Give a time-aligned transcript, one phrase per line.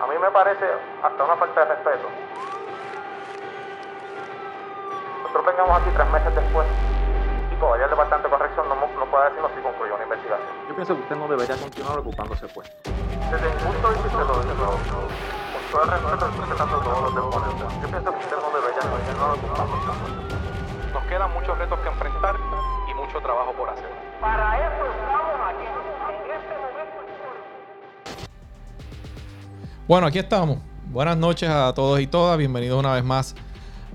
[0.00, 0.64] A mí me parece
[1.02, 2.08] hasta una falta de respeto.
[5.22, 6.66] Nosotros vengamos aquí tres meses después
[7.52, 10.48] y todavía el Departamento de Corrección no, no puede decirnos si concluyó una investigación.
[10.68, 12.90] Yo pienso que usted no debería continuar ocupándose puesto.
[13.30, 17.68] Desde mi punto de vista, lo, lo, con todo el respeto, respetando todos los deponentes,
[17.82, 20.20] yo pienso que usted no debería continuar ocupándose puesto.
[20.94, 22.36] Nos quedan muchos retos que enfrentar
[22.88, 23.90] y mucho trabajo por hacer.
[24.20, 24.84] Para eso
[29.90, 30.58] Bueno, aquí estamos.
[30.92, 32.38] Buenas noches a todos y todas.
[32.38, 33.34] Bienvenidos una vez más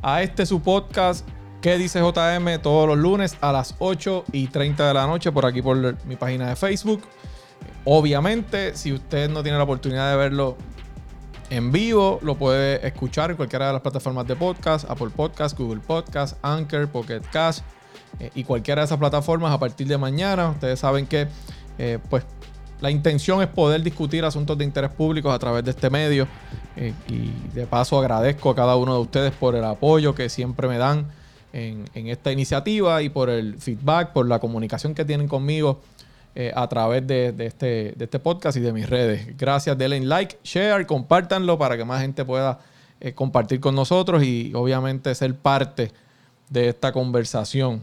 [0.01, 1.25] a este su podcast.
[1.61, 2.61] ¿Qué dice JM?
[2.61, 6.17] Todos los lunes a las 8 y 30 de la noche por aquí por mi
[6.17, 7.01] página de Facebook.
[7.85, 10.57] Obviamente, si usted no tiene la oportunidad de verlo
[11.49, 15.79] en vivo, lo puede escuchar en cualquiera de las plataformas de podcast, Apple Podcast, Google
[15.79, 17.63] Podcast, Anchor, Pocket Cast
[18.19, 20.49] eh, y cualquiera de esas plataformas a partir de mañana.
[20.49, 21.29] Ustedes saben que
[21.77, 22.25] eh, pues
[22.81, 26.27] la intención es poder discutir asuntos de interés público a través de este medio.
[26.75, 30.67] Eh, y de paso agradezco a cada uno de ustedes por el apoyo que siempre
[30.67, 31.07] me dan
[31.53, 35.79] en, esta iniciativa y por el feedback, por la comunicación que tienen conmigo
[36.35, 39.37] eh, a través este, de este podcast y de mis redes.
[39.37, 42.59] Gracias, denle like, share, compártanlo para que más gente pueda
[42.99, 45.93] eh, compartir con nosotros y obviamente ser parte
[46.49, 47.81] de esta conversación.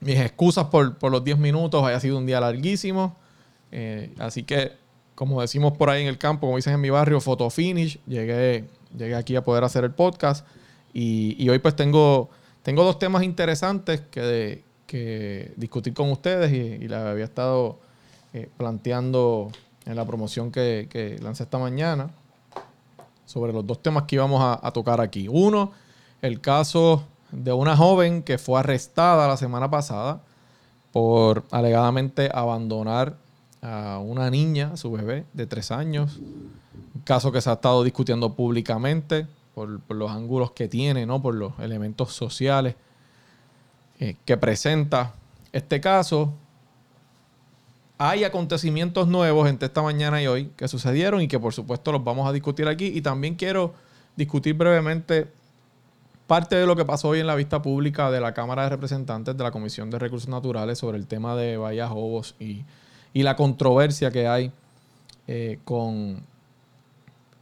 [0.00, 3.16] Mis excusas por, por los 10 minutos, haya sido un día larguísimo.
[3.72, 4.72] Eh, así que,
[5.14, 7.98] como decimos por ahí en el campo, como dicen en mi barrio, photo finish.
[8.06, 8.64] Llegué,
[8.96, 10.46] llegué aquí a poder hacer el podcast.
[10.92, 12.30] Y, y hoy pues tengo,
[12.62, 17.78] tengo dos temas interesantes que, que discutir con ustedes y, y la había estado
[18.32, 19.50] eh, planteando
[19.86, 22.10] en la promoción que, que, lancé esta mañana
[23.24, 25.28] sobre los dos temas que íbamos a, a tocar aquí.
[25.28, 25.72] Uno,
[26.22, 30.22] el caso de una joven que fue arrestada la semana pasada
[30.92, 33.16] por alegadamente abandonar
[33.62, 36.18] a una niña, a su bebé de tres años.
[36.18, 41.20] Un caso que se ha estado discutiendo públicamente por, los ángulos que tiene, ¿no?
[41.20, 42.76] por los elementos sociales
[43.98, 45.14] eh, que presenta
[45.52, 46.32] este caso.
[47.98, 52.04] Hay acontecimientos nuevos entre esta mañana y hoy que sucedieron y que por supuesto los
[52.04, 52.86] vamos a discutir aquí.
[52.86, 53.74] Y también quiero
[54.14, 55.26] discutir brevemente
[56.28, 59.36] parte de lo que pasó hoy en la vista pública de la Cámara de Representantes
[59.36, 62.64] de la Comisión de Recursos Naturales sobre el tema de Bahía Jobos y,
[63.12, 64.52] y la controversia que hay
[65.26, 66.22] eh, con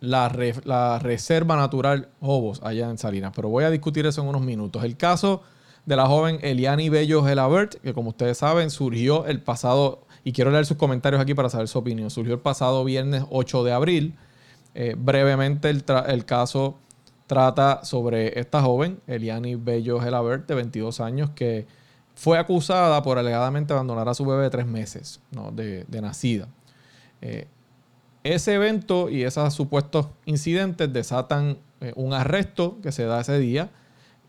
[0.01, 3.33] la, re, la, Reserva Natural Jobos allá en Salinas.
[3.35, 4.85] Pero voy a discutir eso en unos minutos.
[4.85, 5.43] El caso
[5.85, 10.51] de la joven Eliani Bello Gelabert, que como ustedes saben surgió el pasado, y quiero
[10.51, 14.15] leer sus comentarios aquí para saber su opinión, surgió el pasado viernes 8 de abril.
[14.75, 16.77] Eh, brevemente el, el, caso
[17.27, 21.67] trata sobre esta joven, Eliani Bello Gelabert, de 22 años, que
[22.17, 25.53] fue acusada por alegadamente abandonar a su bebé de tres meses ¿no?
[25.53, 26.49] de, nacida.
[27.21, 27.47] Eh,
[28.25, 33.69] ese evento y esos supuestos incidentes desatan eh, un arresto que se da ese día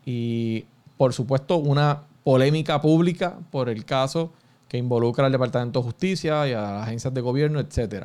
[0.04, 0.66] y
[0.98, 4.32] por supuesto una polémica pública por el caso
[4.68, 8.04] que involucra al Departamento de Justicia y a las agencias de gobierno, etc.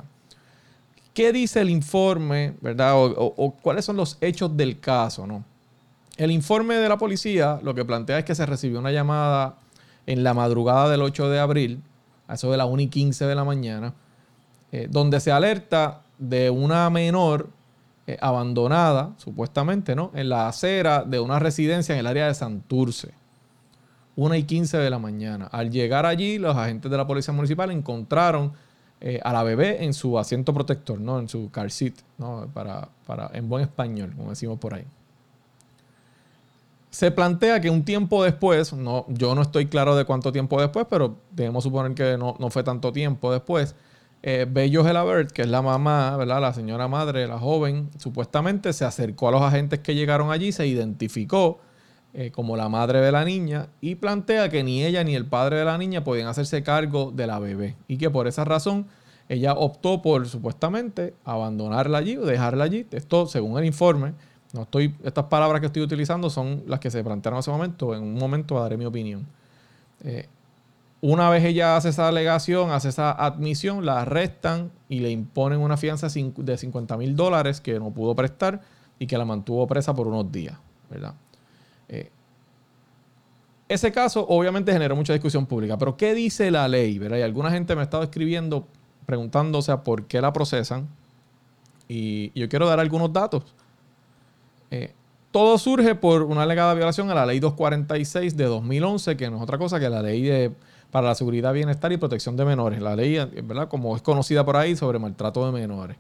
[1.13, 2.95] ¿Qué dice el informe, verdad?
[2.95, 5.43] O, o, o, cuáles son los hechos del caso, no?
[6.15, 9.57] El informe de la policía lo que plantea es que se recibió una llamada
[10.05, 11.83] en la madrugada del 8 de abril,
[12.27, 13.93] a eso de las 1 y 15 de la mañana,
[14.71, 17.49] eh, donde se alerta de una menor
[18.05, 20.11] eh, abandonada, supuestamente, ¿no?
[20.13, 23.13] En la acera de una residencia en el área de Santurce.
[24.15, 25.45] 1 y 15 de la mañana.
[25.45, 28.53] Al llegar allí, los agentes de la policía municipal encontraron
[29.01, 31.19] eh, a la bebé en su asiento protector, ¿no?
[31.19, 32.47] En su car seat, ¿no?
[32.53, 34.85] Para, para, en buen español, como decimos por ahí.
[36.93, 40.85] Se plantea que un tiempo después, no, yo no estoy claro de cuánto tiempo después,
[40.87, 43.73] pero debemos suponer que no, no fue tanto tiempo después,
[44.21, 46.39] eh, Bello Gelabert, que es la mamá, ¿verdad?
[46.39, 50.67] La señora madre, la joven, supuestamente se acercó a los agentes que llegaron allí, se
[50.67, 51.61] identificó
[52.13, 55.57] eh, como la madre de la niña y plantea que ni ella ni el padre
[55.57, 58.85] de la niña podían hacerse cargo de la bebé y que por esa razón
[59.29, 62.85] ella optó por supuestamente abandonarla allí o dejarla allí.
[62.91, 64.13] Esto según el informe.
[64.53, 67.95] No estoy, estas palabras que estoy utilizando son las que se plantearon en ese momento.
[67.95, 69.25] En un momento daré mi opinión.
[70.03, 70.27] Eh,
[71.01, 75.75] una vez ella hace esa alegación, hace esa admisión, la arrestan y le imponen una
[75.75, 78.61] fianza de 50 mil dólares que no pudo prestar
[78.99, 80.55] y que la mantuvo presa por unos días.
[80.89, 81.15] ¿verdad?
[81.89, 82.09] Eh,
[83.67, 86.99] ese caso obviamente generó mucha discusión pública, pero ¿qué dice la ley?
[86.99, 87.17] ¿verdad?
[87.17, 88.67] Y alguna gente me ha estado escribiendo
[89.05, 90.87] preguntándose a por qué la procesan.
[91.87, 93.43] Y yo quiero dar algunos datos.
[94.73, 94.91] Eh,
[95.29, 99.43] todo surge por una alegada violación a la ley 246 de 2011, que no es
[99.43, 100.51] otra cosa que la ley de,
[100.89, 102.81] para la seguridad, bienestar y protección de menores.
[102.81, 103.67] La ley, ¿verdad?
[103.67, 105.97] Como es conocida por ahí, sobre maltrato de menores.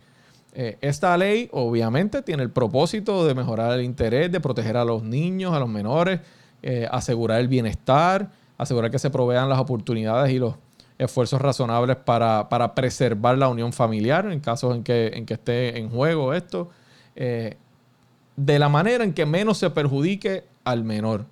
[0.53, 5.03] Eh, esta ley obviamente tiene el propósito de mejorar el interés, de proteger a los
[5.03, 6.19] niños, a los menores,
[6.63, 10.55] eh, asegurar el bienestar, asegurar que se provean las oportunidades y los
[10.97, 15.77] esfuerzos razonables para, para preservar la unión familiar en casos en que, en que esté
[15.77, 16.69] en juego esto,
[18.35, 21.25] de la manera en que menos se perjudique al menor.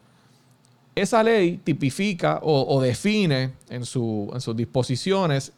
[0.94, 5.53] Esa ley tipifica o, define en, en sus disposiciones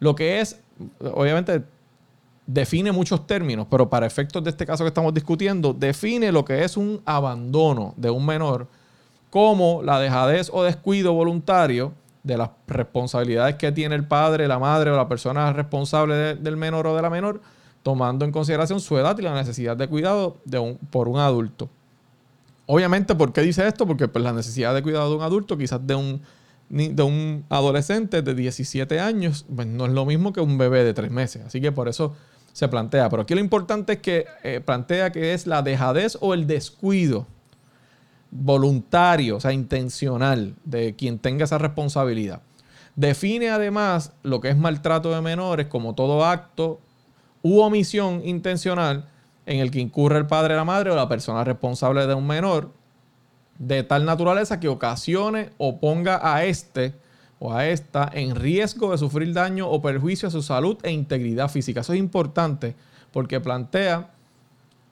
[0.00, 0.60] lo que es,
[1.00, 1.64] obviamente
[2.46, 6.62] define muchos términos, pero para efectos de este caso que estamos discutiendo, define lo que
[6.64, 8.68] es un abandono de un menor
[9.30, 11.92] como la dejadez o descuido voluntario
[12.22, 16.56] de las responsabilidades que tiene el padre, la madre o la persona responsable de- del
[16.56, 17.40] menor o de la menor,
[17.88, 21.70] tomando en consideración su edad y la necesidad de cuidado de un- por un adulto.
[22.66, 23.86] Obviamente, ¿por qué dice esto?
[23.86, 26.20] Porque pues, la necesidad de cuidado de un adulto, quizás de un,
[26.68, 30.92] de un adolescente de 17 años, pues, no es lo mismo que un bebé de
[30.92, 31.46] 3 meses.
[31.46, 32.14] Así que por eso
[32.52, 33.08] se plantea.
[33.08, 37.26] Pero aquí lo importante es que eh, plantea que es la dejadez o el descuido
[38.30, 42.42] voluntario, o sea, intencional de quien tenga esa responsabilidad.
[42.96, 46.80] Define además lo que es maltrato de menores como todo acto
[47.48, 49.08] u omisión intencional
[49.46, 52.70] en el que incurre el padre, la madre o la persona responsable de un menor
[53.58, 56.94] de tal naturaleza que ocasione o ponga a este
[57.38, 61.48] o a esta en riesgo de sufrir daño o perjuicio a su salud e integridad
[61.48, 61.80] física.
[61.80, 62.74] Eso es importante
[63.12, 64.10] porque plantea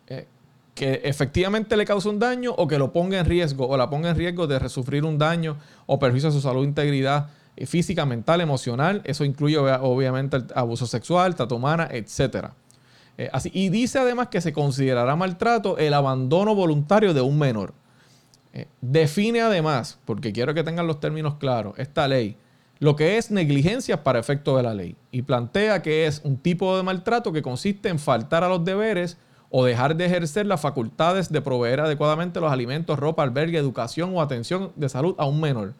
[0.07, 0.27] eh,
[0.75, 4.11] que efectivamente le cause un daño o que lo ponga en riesgo o la ponga
[4.11, 7.29] en riesgo de sufrir un daño o perjuicio a su salud e integridad
[7.65, 9.01] física, mental, emocional.
[9.05, 12.49] Eso incluye obvia- obviamente el abuso sexual, trata humana, etc.
[13.17, 17.73] Eh, así, y dice además que se considerará maltrato el abandono voluntario de un menor.
[18.53, 22.37] Eh, define además, porque quiero que tengan los términos claros, esta ley,
[22.79, 24.97] lo que es negligencia para efecto de la ley.
[25.11, 29.17] Y plantea que es un tipo de maltrato que consiste en faltar a los deberes
[29.49, 34.21] o dejar de ejercer las facultades de proveer adecuadamente los alimentos, ropa, albergue, educación o
[34.21, 35.75] atención de salud a un menor.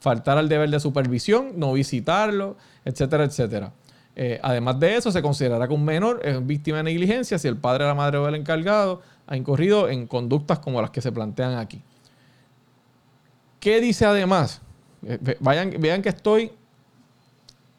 [0.00, 3.72] Faltar al deber de supervisión, no visitarlo, etcétera, etcétera.
[4.16, 7.56] Eh, además de eso, se considerará que un menor es víctima de negligencia si el
[7.56, 11.56] padre, la madre o el encargado ha incurrido en conductas como las que se plantean
[11.56, 11.82] aquí.
[13.60, 14.62] ¿Qué dice además?
[15.06, 16.52] Eh, Vayan, vean que estoy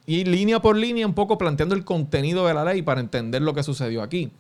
[0.06, 3.54] y línea por línea un poco planteando el contenido de la ley para entender lo
[3.54, 4.32] que sucedió aquí.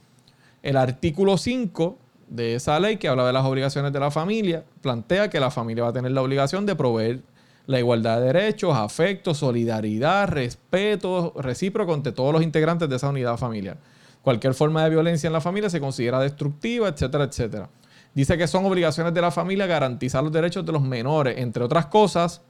[0.63, 1.97] El artículo 5
[2.29, 5.83] de esa ley que habla de las obligaciones de la familia plantea que la familia
[5.83, 7.21] va a tener la obligación de proveer
[7.67, 13.37] la igualdad de derechos, afecto, solidaridad, respeto recíproco entre todos los integrantes de esa unidad
[13.37, 13.77] familiar.
[14.21, 17.69] Cualquier forma de violencia en la familia se considera destructiva, etcétera, etcétera.
[18.13, 21.85] Dice que son obligaciones de la familia garantizar los derechos de los menores, entre otras
[21.85, 22.41] cosas,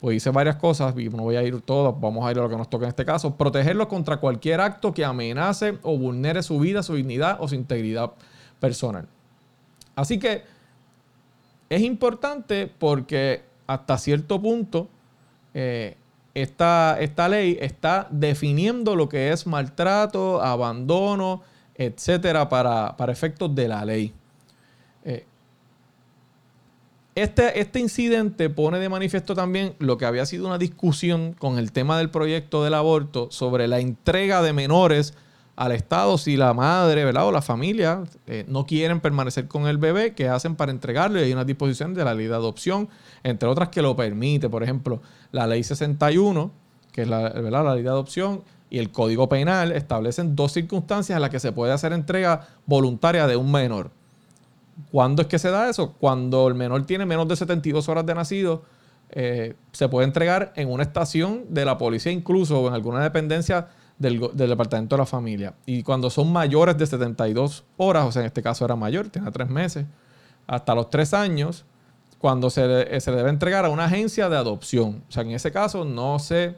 [0.00, 2.48] pues dice varias cosas, y no voy a ir todas, vamos a ir a lo
[2.48, 6.58] que nos toca en este caso, protegerlos contra cualquier acto que amenace o vulnere su
[6.58, 8.12] vida, su dignidad o su integridad
[8.58, 9.06] personal.
[9.94, 10.42] Así que
[11.68, 14.88] es importante porque hasta cierto punto
[15.54, 15.96] eh,
[16.34, 21.42] esta, esta ley está definiendo lo que es maltrato, abandono,
[21.74, 24.12] etcétera, para, para efectos de la ley.
[25.04, 25.24] Eh,
[27.14, 31.70] este, este incidente pone de manifiesto también lo que había sido una discusión con el
[31.70, 35.14] tema del proyecto del aborto sobre la entrega de menores
[35.60, 40.14] al Estado si la madre o la familia eh, no quieren permanecer con el bebé,
[40.14, 41.20] ¿qué hacen para entregarlo?
[41.20, 42.88] Y hay una disposición de la ley de adopción,
[43.22, 44.48] entre otras que lo permite.
[44.48, 45.02] Por ejemplo,
[45.32, 46.50] la ley 61,
[46.92, 47.28] que es la
[47.74, 51.74] ley de adopción, y el Código Penal establecen dos circunstancias en las que se puede
[51.74, 53.90] hacer entrega voluntaria de un menor.
[54.90, 55.92] ¿Cuándo es que se da eso?
[55.92, 58.62] Cuando el menor tiene menos de 72 horas de nacido,
[59.10, 63.68] eh, se puede entregar en una estación de la policía incluso o en alguna dependencia
[64.00, 65.54] del, departamento de la familia.
[65.66, 69.30] Y cuando son mayores de 72 horas, o sea, en este caso era mayor, tenía
[69.30, 69.86] tres meses,
[70.46, 71.66] hasta los tres años,
[72.18, 75.04] cuando se, eh, se debe entregar a una agencia de adopción.
[75.08, 76.56] O sea, en ese caso no se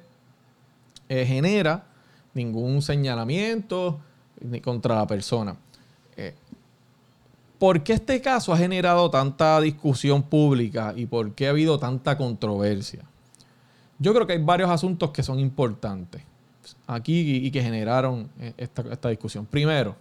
[1.09, 1.85] eh, genera
[2.33, 3.99] ningún señalamiento
[4.41, 5.57] ni contra la persona.
[6.17, 6.35] Eh,
[7.59, 12.17] ¿Por qué este caso ha generado tanta discusión pública y por qué ha habido tanta
[12.17, 13.03] controversia?
[13.99, 16.23] Yo creo que hay varios asuntos que son importantes
[16.87, 19.47] aquí y, que generaron eh, esta, esta discusión.
[19.47, 19.97] Primero,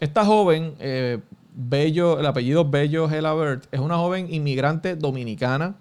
[0.00, 1.18] esta joven, eh,
[1.54, 5.76] Bello, el apellido Bello Gelabert, es una joven inmigrante dominicana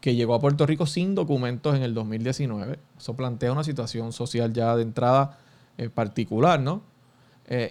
[0.00, 2.78] que llegó a Puerto Rico sin documentos en el 2019.
[2.98, 5.38] Eso plantea una situación social ya de entrada
[5.76, 6.82] eh, particular, ¿no?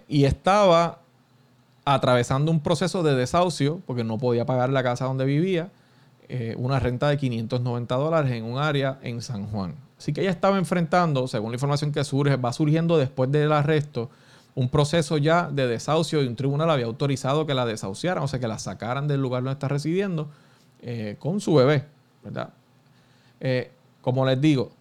[0.10, 1.00] Y estaba
[1.86, 5.72] atravesando un proceso de desahucio porque no podía pagar la casa donde vivía,
[6.58, 9.75] una renta de 590 dólares en un área en San Juan.
[10.00, 14.10] Así que ella estaba enfrentando, según la información que surge, va surgiendo después del arresto,
[14.56, 18.39] un proceso ya de desahucio y un tribunal había autorizado que la desahuciaran, o sea,
[18.39, 20.29] que la sacaran del lugar donde está residiendo
[20.82, 21.84] eh, con su bebé,
[22.24, 22.50] ¿verdad?
[23.41, 24.72] Eh, como les digo,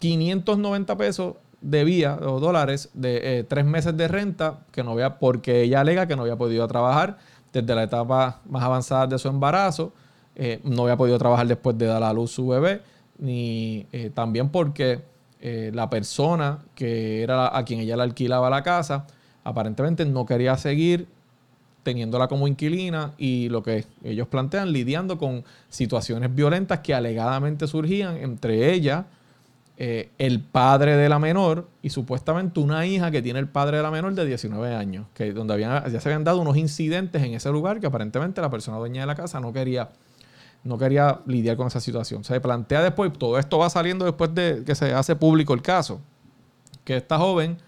[0.00, 5.62] 590 pesos debía, o dólares, de eh, tres meses de renta, que no había, porque
[5.62, 7.18] ella alega que no había podido trabajar
[7.52, 9.92] desde la etapa más avanzada de su embarazo,
[10.64, 12.82] no había podido trabajar después de dar a luz su bebé,
[13.18, 15.00] ni eh, también porque
[15.38, 19.06] la persona que era a quien ella le alquilaba la casa,
[19.44, 21.06] aparentemente no quería seguir
[21.86, 28.16] teniéndola como inquilina y lo que ellos plantean, lidiando con situaciones violentas que alegadamente surgían
[28.16, 29.06] entre ella,
[29.78, 33.84] eh, el padre de la menor y supuestamente una hija que tiene el padre de
[33.84, 37.34] la menor de 19 años, que donde había, ya se habían dado unos incidentes en
[37.34, 39.90] ese lugar que aparentemente la persona dueña de la casa no quería,
[40.64, 42.24] no quería lidiar con esa situación.
[42.24, 46.00] Se plantea después, todo esto va saliendo después de que se hace público el caso,
[46.84, 47.58] que esta joven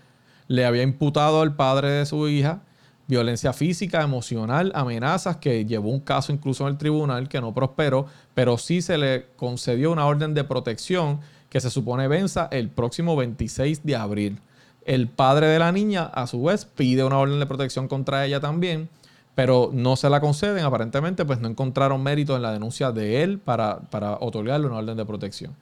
[0.49, 2.63] le había imputado al padre de su hija
[3.09, 8.07] violencia física, emocional, amenazas, que llevó un caso incluso en el tribunal que no prosperó,
[8.35, 13.17] pero sí se le concedió una orden de protección que se supone venza el próximo
[13.17, 14.41] 26 de abril.
[14.85, 18.41] El padre de la niña, a su vez, pide una orden de protección contra ella
[18.41, 18.91] también,
[19.39, 20.65] pero no se la conceden.
[20.65, 24.97] Aparentemente, pues no encontraron mérito en la denuncia de él para, para otorgarle una orden
[24.97, 25.55] de protección.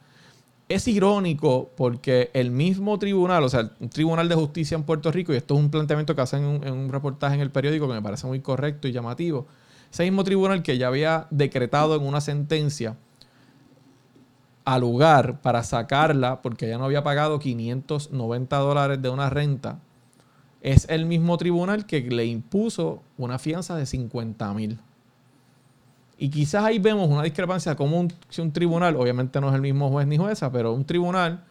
[0.67, 5.31] Es irónico porque el mismo tribunal, o sea, el Tribunal de Justicia en Puerto Rico,
[5.31, 8.01] y esto es un planteamiento que hacen en un, reportaje en el periódico que me
[8.01, 9.45] parece muy correcto y llamativo,
[9.91, 12.97] ese mismo tribunal que ya había decretado en una sentencia
[14.65, 19.81] al lugar para sacarla porque ya no había pagado 590 dólares de una renta,
[20.71, 24.79] es el mismo tribunal que le impuso una fianza de 50 mil.
[26.17, 29.61] Y quizás ahí vemos una discrepancia como un, si un tribunal, obviamente no es el
[29.61, 31.45] mismo juez ni jueza, pero un tribunal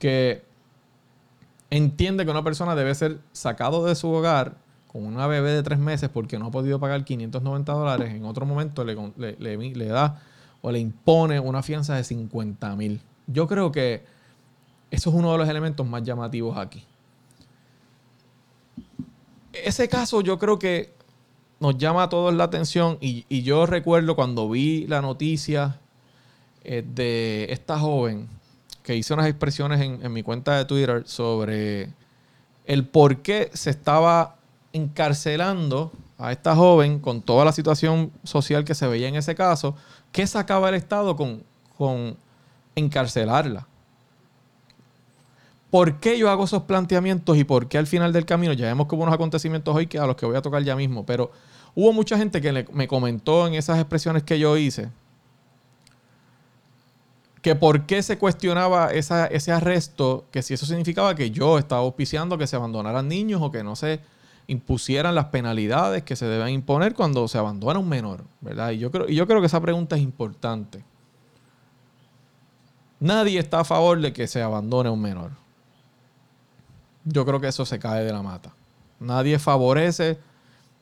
[0.00, 0.42] que
[1.70, 4.56] entiende que una persona debe ser sacado de su hogar
[4.88, 8.46] con una bebé de tres meses porque no ha podido pagar 590 dólares, en otro
[8.46, 8.96] momento le,
[9.38, 10.20] le, le da
[10.60, 13.00] o le impone una fianza de 50 mil.
[13.28, 14.04] Yo creo que
[14.90, 16.84] eso es uno de los elementos más llamativos aquí.
[19.62, 20.92] Ese caso yo creo que
[21.60, 25.80] nos llama a todos la atención y, yo recuerdo cuando vi la noticia
[26.64, 28.28] eh, de esta joven
[28.82, 31.88] que hizo unas expresiones en, mi cuenta de Twitter sobre
[32.66, 34.36] el por qué se estaba
[34.72, 39.74] encarcelando a esta joven con toda la situación social que se veía en ese caso,
[40.12, 41.42] ¿qué sacaba el Estado con,
[41.78, 42.16] con
[42.74, 43.66] encarcelarla?
[45.74, 48.86] ¿Por qué yo hago esos planteamientos y por qué al final del camino, ya vemos
[48.86, 51.32] que hubo unos acontecimientos hoy que a los que voy a tocar ya mismo, pero
[51.74, 54.88] hubo mucha gente que me comentó en esas expresiones que yo hice
[57.42, 62.38] que por qué se cuestionaba ese arresto, que si eso significaba que yo estaba auspiciando
[62.38, 63.98] que se abandonaran niños o que no se
[64.46, 68.70] impusieran las penalidades que se deben imponer cuando se abandona un menor, ¿verdad?
[68.70, 70.84] Y yo creo, y yo creo que esa pregunta es importante.
[73.00, 75.43] Nadie está a favor de que se abandone un menor.
[77.04, 78.52] Yo creo que eso se cae de la mata.
[79.00, 80.18] Nadie favorece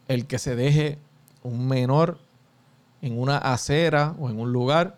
[0.09, 0.99] el que se deje
[1.43, 2.19] un menor
[3.00, 4.97] en una acera o en un lugar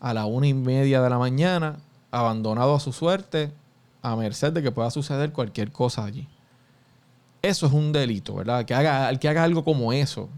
[0.00, 1.78] a la una y media de la mañana,
[2.10, 3.52] abandonado a su suerte,
[4.02, 6.28] a merced de que pueda suceder cualquier cosa allí.
[7.42, 8.64] Eso es un delito, ¿verdad?
[8.64, 10.28] Que haga, el que haga algo como eso.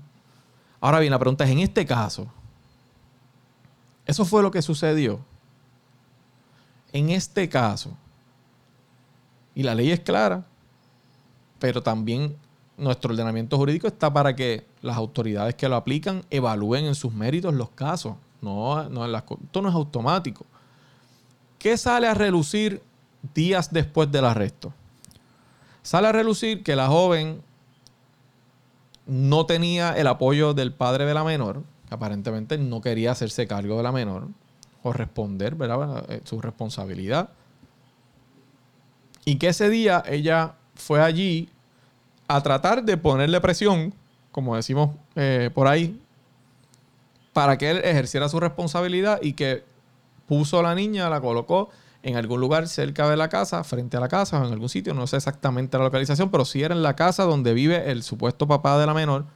[0.80, 2.28] Ahora bien, la pregunta es, en este caso,
[4.06, 5.20] ¿eso fue lo que sucedió?
[6.92, 7.96] En este caso,
[9.58, 10.44] y la ley es clara,
[11.58, 12.36] pero también
[12.76, 17.52] nuestro ordenamiento jurídico está para que las autoridades que lo aplican evalúen en sus méritos
[17.54, 18.14] los casos.
[18.40, 20.46] No, no esto no es automático.
[21.58, 22.80] ¿Qué sale a relucir
[23.34, 24.72] días después del arresto?
[25.82, 27.42] Sale a relucir que la joven
[29.06, 33.82] no tenía el apoyo del padre de la menor, aparentemente no quería hacerse cargo de
[33.82, 34.28] la menor
[34.84, 36.04] o responder ¿verdad?
[36.10, 37.30] Eh, su responsabilidad.
[39.28, 41.50] Y que ese día ella fue allí
[42.28, 43.92] a tratar de ponerle presión,
[44.32, 46.00] como decimos eh, por ahí,
[47.34, 49.64] para que él ejerciera su responsabilidad y que
[50.26, 51.68] puso a la niña, la colocó
[52.02, 54.94] en algún lugar cerca de la casa, frente a la casa o en algún sitio,
[54.94, 58.48] no sé exactamente la localización, pero sí era en la casa donde vive el supuesto
[58.48, 59.26] papá de la menor,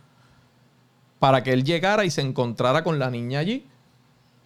[1.18, 3.66] para que él llegara y se encontrara con la niña allí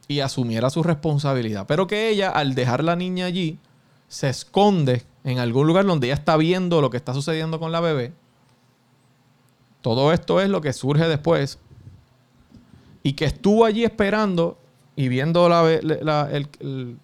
[0.09, 1.67] y asumiera su responsabilidad.
[1.69, 3.61] Pero que ella, al dejar la niña allí,
[4.09, 7.81] se esconde en algún lugar donde ella está viendo lo que está sucediendo con la
[7.81, 8.13] bebé.
[9.83, 11.59] Todo esto es lo que surge después.
[13.03, 14.57] Y que estuvo allí esperando
[14.95, 15.69] y viendo la,
[16.31, 16.97] el,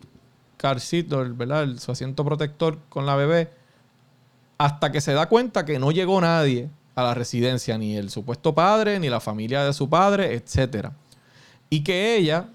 [0.56, 1.64] car seat, ¿verdad?
[1.64, 3.50] El, su asiento protector con la bebé
[4.56, 8.54] hasta que se da cuenta que no llegó nadie a la residencia, ni el supuesto
[8.54, 10.90] padre, ni la familia de su padre, etc.
[11.70, 12.48] Y que ella,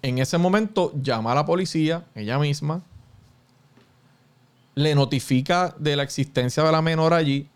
[0.00, 2.82] en ese momento, llama a la policía, ella misma,
[4.78, 7.48] le notifica de la existencia de la menor allí,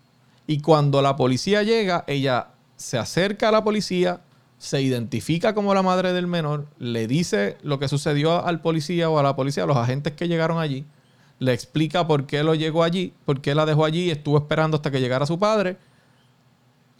[0.48, 4.22] y cuando la policía llega, ella se acerca a la policía,
[4.58, 9.20] se identifica como la madre del menor, le dice lo que sucedió al policía o
[9.20, 10.84] a la policía, a los agentes que llegaron allí,
[11.38, 14.90] le explica por qué lo llegó allí, por qué la dejó allí, estuvo esperando hasta
[14.90, 15.76] que llegara su padre,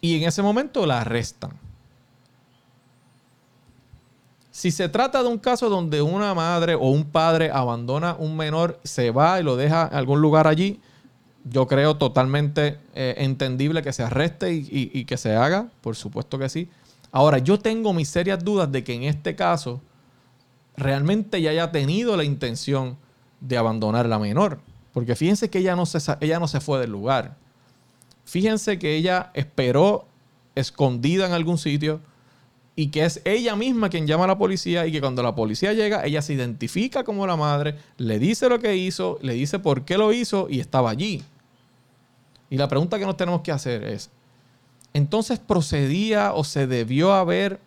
[0.01, 1.51] y en ese momento la arrestan.
[4.63, 8.79] Si se trata de un caso donde una madre o un padre abandona un menor,
[8.85, 10.79] se va y lo deja en algún lugar allí,
[11.43, 16.49] yo creo totalmente eh, entendible que se arreste y, que se haga, por supuesto que
[16.49, 16.69] sí.
[17.11, 19.81] Ahora, yo tengo mis serias dudas de que en este caso
[20.77, 22.97] realmente ya haya tenido la intención
[23.41, 24.61] de abandonar la menor.
[24.93, 27.35] Porque fíjense que ella no se, ella no se fue del lugar.
[28.25, 30.07] Fíjense que ella esperó
[30.55, 31.99] escondida en algún sitio
[32.75, 35.73] y que es ella misma quien llama a la policía y que cuando la policía
[35.73, 39.85] llega, ella se identifica como la madre, le dice lo que hizo, le dice por
[39.85, 41.23] qué lo hizo y estaba allí.
[42.49, 44.11] Y la pregunta que nos tenemos que hacer es,
[44.95, 47.61] entonces procedía o se debió haber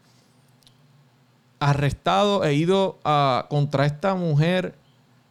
[1.59, 2.99] arrestado e ido
[3.49, 4.75] contra esta mujer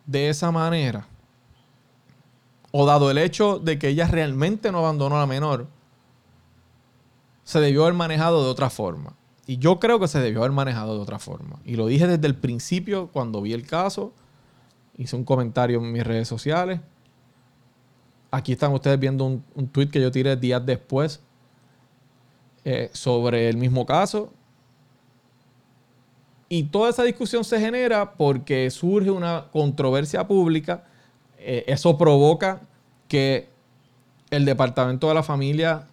[0.06, 1.06] de esa manera,
[2.70, 5.66] o dado el hecho de que ella realmente no abandonó a la menor,
[7.44, 9.14] se debió haber manejado de otra forma.
[9.46, 11.58] Y yo creo que se debió haber manejado de otra forma.
[11.64, 14.12] Y lo dije desde el principio cuando vi el caso.
[14.96, 16.80] Hice un comentario en mis redes sociales.
[18.30, 21.20] Aquí están ustedes viendo un, un tweet que yo tiré días después
[22.64, 24.32] eh, sobre el mismo caso.
[26.48, 30.84] Y toda esa discusión se genera porque surge una controversia pública.
[31.38, 32.62] Eh, eso provoca
[33.06, 33.48] que
[34.30, 35.86] el Departamento de la Familia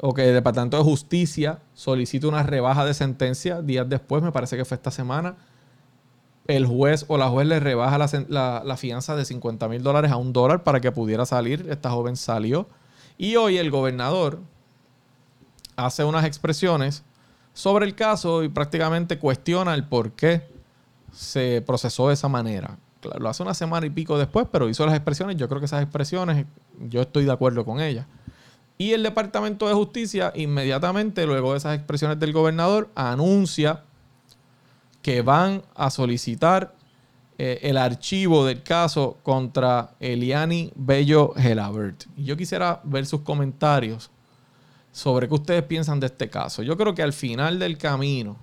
[0.00, 4.56] o que el Departamento de Justicia solicite una rebaja de sentencia días después, me parece
[4.56, 5.36] que fue esta semana.
[6.46, 10.16] El juez o la juez le rebaja la, la fianza de 50 mil dólares a
[10.16, 11.66] un dólar para que pudiera salir.
[11.68, 12.68] Esta joven salió.
[13.18, 14.38] Y hoy el gobernador
[15.76, 17.02] hace unas expresiones
[17.52, 20.48] sobre el caso y prácticamente cuestiona el por qué
[21.12, 22.78] se procesó de esa manera.
[23.18, 25.36] lo hace una semana y pico después, pero hizo las expresiones.
[25.36, 26.46] Yo creo que esas expresiones,
[26.88, 28.06] yo estoy de acuerdo con ellas.
[28.78, 33.82] Y el Departamento de Justicia, inmediatamente luego de esas expresiones del gobernador, anuncia
[35.02, 36.74] que van a solicitar
[37.38, 42.04] eh, el archivo del caso contra Eliani Bello Gelabert.
[42.16, 44.10] Y yo quisiera ver sus comentarios
[44.92, 46.62] sobre qué ustedes piensan de este caso.
[46.62, 48.36] Yo creo que al final del camino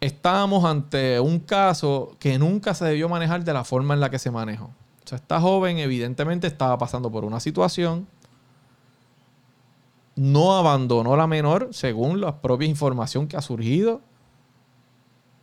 [0.00, 4.18] estábamos ante un caso que nunca se debió manejar de la forma en la que
[4.18, 4.66] se manejó.
[4.66, 8.06] O sea, esta joven evidentemente estaba pasando por una situación,
[10.16, 14.00] no abandonó la menor según la propia información que ha surgido.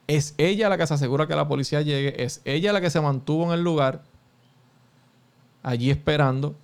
[0.08, 3.02] Es ella la que se asegura que la policía llegue, es ella la que se
[3.02, 4.04] mantuvo en el lugar,
[5.62, 6.56] allí esperando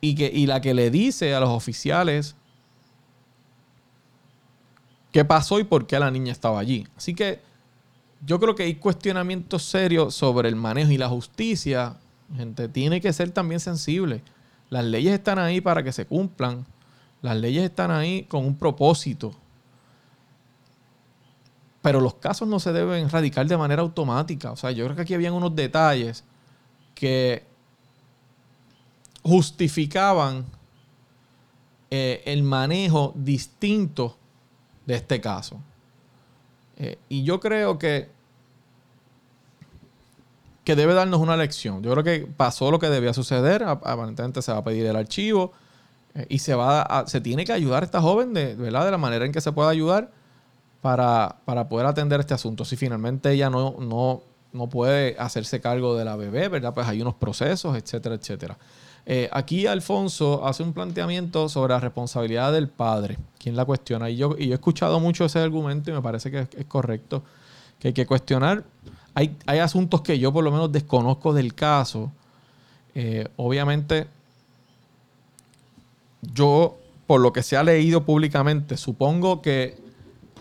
[0.00, 2.36] y, que, y la que le dice a los oficiales
[5.12, 6.86] qué pasó y por qué la niña estaba allí.
[6.96, 7.40] Así que
[8.24, 11.96] yo creo que hay cuestionamientos serios sobre el manejo y la justicia.
[12.34, 14.22] Gente, tiene que ser también sensible.
[14.68, 16.66] Las leyes están ahí para que se cumplan.
[17.26, 19.34] Las leyes están ahí con un propósito.
[21.82, 24.52] Pero los casos no se deben radicar de manera automática.
[24.52, 26.22] O sea, yo creo que aquí habían unos detalles
[26.94, 27.44] que
[29.24, 30.46] justificaban
[31.90, 34.16] eh, el manejo distinto
[34.86, 35.60] de este caso.
[36.76, 38.08] Eh, y yo creo que,
[40.62, 41.82] que debe darnos una lección.
[41.82, 43.64] Yo creo que pasó lo que debía suceder.
[43.64, 45.52] Aparentemente se va a pedir el archivo
[46.28, 48.84] y se, va se tiene que ayudar a esta joven de, ¿verdad?
[48.84, 50.10] de la manera en que se pueda ayudar
[50.80, 52.64] para, para poder atender este asunto.
[52.64, 56.74] Si finalmente ella no, no, no puede hacerse cargo de la bebé, ¿verdad?
[56.74, 58.56] Pues hay unos procesos, etcétera, etcétera.
[59.08, 63.16] Eh, aquí Alfonso hace un planteamiento sobre la responsabilidad del padre.
[63.38, 64.10] ¿Quién la cuestiona?
[64.10, 67.22] Y yo, y yo he escuchado mucho ese argumento y me parece que es, correcto.
[67.78, 68.64] Que hay que cuestionar.
[69.14, 72.10] Hay, hay, asuntos que yo por lo menos desconozco del caso.
[72.94, 74.08] Eh, obviamente,
[76.32, 79.76] yo, por lo que se ha leído públicamente, supongo que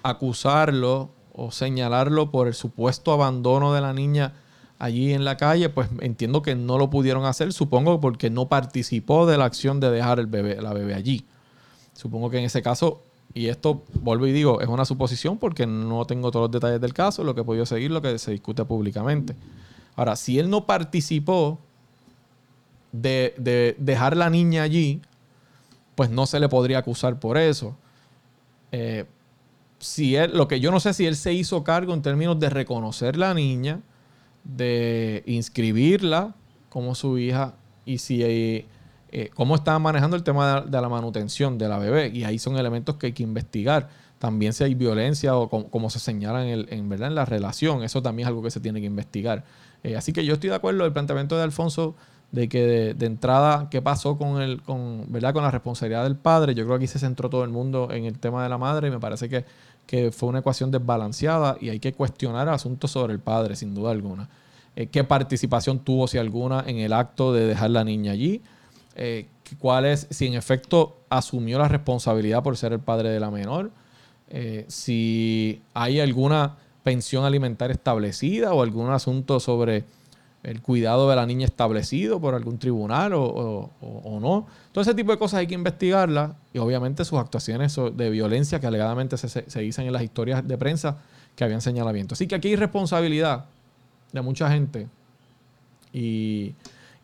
[0.04, 4.34] acusarlo o señalarlo por el supuesto abandono de la niña
[4.80, 9.26] allí en la calle, pues entiendo que no lo pudieron hacer, supongo porque no participó
[9.26, 11.26] de la acción de dejar el bebé, la bebé allí.
[11.94, 13.02] Supongo que en ese caso,
[13.34, 16.94] y esto vuelvo y digo, es una suposición porque no tengo todos los detalles del
[16.94, 19.36] caso, lo que he podido seguir, lo que se discute públicamente.
[19.96, 21.60] Ahora, si él no participó,
[23.02, 25.02] de, de dejar la niña allí,
[25.96, 27.76] pues no se le podría acusar por eso.
[28.72, 29.06] Eh,
[29.80, 32.50] si él, lo que yo no sé si él se hizo cargo en términos de
[32.50, 33.82] reconocer la niña,
[34.44, 36.36] de inscribirla
[36.70, 37.56] como su hija
[37.86, 38.66] y si eh,
[39.12, 42.12] eh, cómo estaba manejando el tema de, la manutención de la bebé.
[42.14, 43.90] Y ahí son elementos que hay que investigar.
[44.20, 47.10] También si hay violencia o como, se señala en, en, ¿verdad?
[47.10, 49.44] en la relación, eso también es algo que se tiene que investigar.
[49.96, 51.96] así que yo estoy de acuerdo el planteamiento de Alfonso
[52.32, 55.34] de que de, entrada, ¿qué pasó con, el, con, ¿verdad?
[55.34, 56.54] con la responsabilidad del padre?
[56.54, 58.90] Yo creo que aquí se centró todo el mundo en el tema de la madre
[58.90, 59.46] y me parece que,
[59.86, 63.92] que fue una ecuación desbalanceada y hay que cuestionar asuntos sobre el padre, sin duda
[63.92, 64.30] alguna.
[64.76, 68.42] Eh, ¿Qué participación tuvo, si alguna, en el acto de dejar la niña allí?
[68.96, 69.28] Eh,
[69.60, 73.72] ¿Cuál es, si en efecto asumió la responsabilidad por ser el padre de la menor?
[74.30, 79.84] Eh, si hay alguna pensión alimentaria establecida o algún asunto sobre
[80.46, 83.72] el cuidado de la niña establecido por algún tribunal o,
[84.22, 84.48] no.
[84.72, 88.68] Todo ese tipo de cosas hay que investigarlas y obviamente sus actuaciones de violencia que
[88.68, 90.98] alegadamente se, dicen en las historias de prensa
[91.36, 92.14] que habían señalamiento.
[92.14, 93.46] Así que aquí hay responsabilidad
[94.14, 94.88] de mucha gente
[95.92, 96.54] y,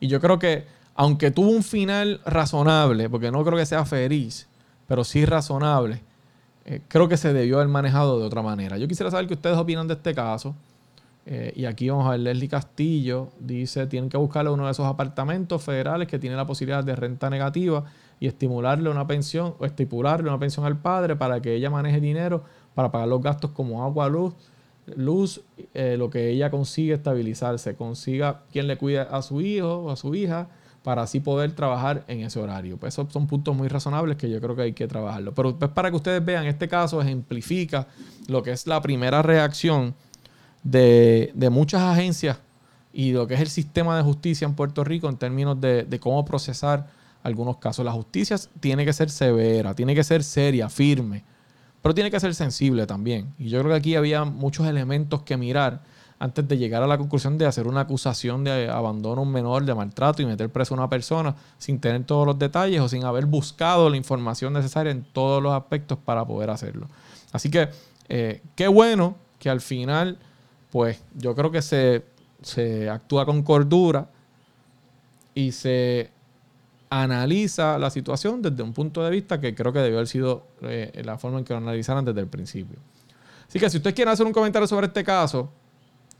[0.00, 4.46] yo creo que aunque tuvo un final razonable, porque no creo que sea feliz,
[4.86, 6.00] pero sí razonable,
[6.64, 8.76] eh, creo que se debió haber manejado de otra manera.
[8.78, 10.54] Yo quisiera saber qué ustedes opinan de este caso.
[11.24, 14.86] Eh, y aquí vamos a ver, Leslie Castillo dice, tienen que buscarle uno de esos
[14.86, 17.84] apartamentos federales que tiene la posibilidad de renta negativa
[18.18, 22.42] y estimularle una pensión o estipularle una pensión al padre para que ella maneje dinero
[22.74, 24.34] para pagar los gastos como agua, luz,
[24.96, 25.42] luz,
[25.74, 29.96] eh, lo que ella consigue estabilizarse, consiga quien le cuide a su hijo o a
[29.96, 30.48] su hija
[30.82, 32.76] para así poder trabajar en ese horario.
[32.76, 35.32] Pues esos son puntos muy razonables que yo creo que hay que trabajarlo.
[35.32, 37.86] Pero pues para que ustedes vean, este caso ejemplifica
[38.26, 39.94] lo que es la primera reacción
[40.62, 42.38] de, muchas agencias
[42.92, 46.24] y lo que es el sistema de justicia en Puerto Rico en términos de, cómo
[46.24, 46.88] procesar
[47.22, 47.84] algunos casos.
[47.84, 51.24] La justicia tiene que ser severa, tiene que ser seria, firme,
[51.80, 53.32] pero tiene que ser sensible también.
[53.38, 55.82] Y yo creo que aquí había muchos elementos que mirar
[56.22, 59.64] antes de llegar a la conclusión de hacer una acusación de abandono a un menor,
[59.64, 63.02] de maltrato y meter preso a una persona sin tener todos los detalles o sin
[63.04, 66.86] haber buscado la información necesaria en todos los aspectos para poder hacerlo.
[67.32, 67.70] Así que
[68.08, 70.16] eh, qué bueno que al final
[70.72, 72.02] pues yo creo que se,
[72.90, 74.08] actúa con cordura
[75.34, 76.10] y se
[76.88, 81.02] analiza la situación desde un punto de vista que creo que debió haber sido eh,
[81.04, 82.78] la forma en que lo analizaran desde el principio.
[83.46, 85.50] Así que si ustedes quieren hacer un comentario sobre este caso,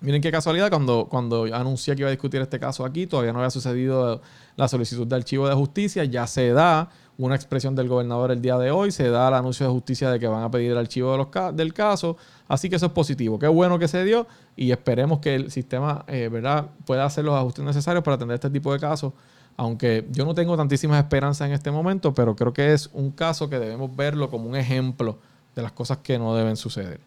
[0.03, 3.39] miren qué casualidad, cuando, cuando anuncié que iba a discutir este caso aquí, todavía no
[3.39, 4.21] había sucedido
[4.57, 8.59] la solicitud de archivo de justicia, ya se da una expresión del gobernador el día
[8.59, 11.31] de hoy, se da el anuncio de justicia de que van a pedir el archivo
[11.55, 12.19] del caso,
[12.53, 16.05] así que eso es positivo, qué bueno que se dio y esperemos que el sistema
[16.07, 16.67] eh, ¿verdad?
[16.85, 19.15] pueda hacer los ajustes necesarios para atender este tipo de casos,
[19.57, 23.49] aunque yo no tengo tantísimas esperanzas en este momento, pero creo que es un caso
[23.49, 25.17] que debemos verlo como un ejemplo
[25.57, 27.01] de las cosas que no deben suceder.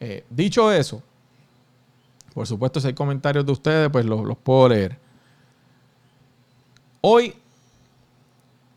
[0.00, 1.04] Eh, dicho eso,
[2.34, 4.98] por supuesto, si hay comentarios de ustedes, pues los, los puedo leer.
[7.00, 7.36] Hoy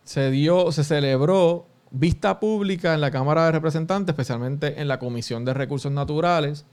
[0.03, 5.45] se dio, se celebró vista pública en la Cámara de Representantes, especialmente en la Comisión
[5.45, 6.65] de Recursos Naturales,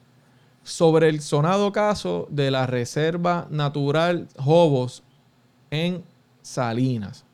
[0.62, 5.02] sobre el sonado caso de la Reserva Natural Jobos
[5.70, 6.02] en
[6.40, 7.24] Salinas.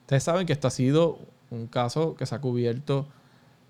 [0.00, 1.18] Ustedes saben que esto ha sido
[1.50, 3.06] un caso que se ha cubierto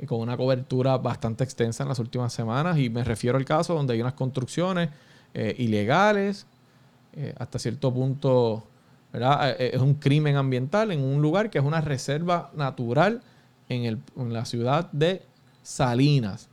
[0.07, 3.94] con una cobertura bastante extensa en las últimas semanas y me refiero al caso donde
[3.94, 4.90] hay unas construcciones
[5.35, 6.46] eh, ilegales,
[7.14, 8.64] eh, hasta cierto punto
[9.12, 13.22] eh, es un crimen ambiental en un lugar que es una reserva natural
[13.68, 14.02] en,
[14.33, 15.22] la ciudad de
[15.62, 16.48] Salinas.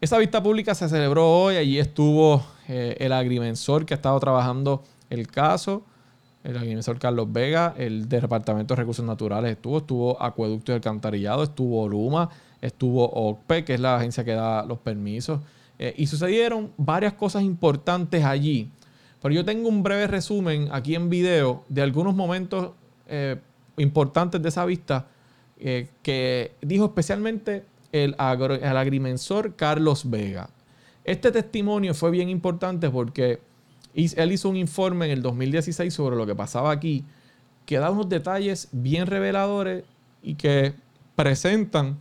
[0.00, 4.82] Esa vista pública se celebró hoy, allí estuvo eh, el agrimensor que ha estado trabajando
[5.10, 5.82] el caso,
[6.44, 11.88] el agrimensor Carlos Vega, el Departamento de Recursos Naturales estuvo, estuvo Acueducto y Alcantarillado, estuvo
[11.88, 15.40] Luma, estuvo OCPE, que es la agencia que da los permisos,
[15.96, 18.70] y sucedieron varias cosas importantes allí.
[19.26, 22.70] Pero yo tengo un breve resumen aquí en video de algunos momentos
[23.08, 23.36] eh,
[23.76, 25.06] importantes de esa vista
[25.58, 30.50] eh, que dijo especialmente el, agrimensor Carlos Vega.
[31.04, 33.40] Este testimonio fue bien importante porque
[33.94, 37.04] él hizo un informe en el 2016 sobre lo que pasaba aquí,
[37.64, 39.84] que da unos detalles bien reveladores
[40.22, 40.74] y que
[41.14, 41.96] presentan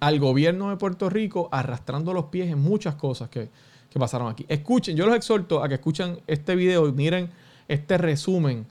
[0.00, 3.50] al gobierno de Puerto Rico arrastrando los pies en muchas cosas que,
[3.90, 4.46] que pasaron aquí.
[4.48, 7.28] Escuchen, yo los exhorto a que escuchen este video y miren
[7.68, 8.66] este resumen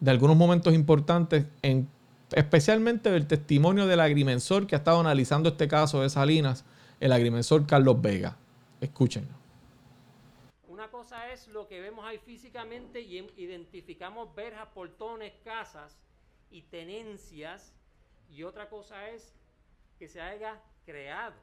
[0.00, 1.88] de algunos momentos importantes, en,
[2.32, 6.64] especialmente el testimonio del agrimensor que ha estado analizando este caso de Salinas,
[7.00, 8.36] el agrimensor Carlos Vega.
[8.80, 9.36] Escúchenlo.
[10.68, 15.96] Una cosa es lo que vemos ahí físicamente y em- identificamos verjas, portones, casas
[16.50, 17.72] y tenencias.
[18.30, 19.32] Y otra cosa es
[19.98, 21.34] que se haya creado,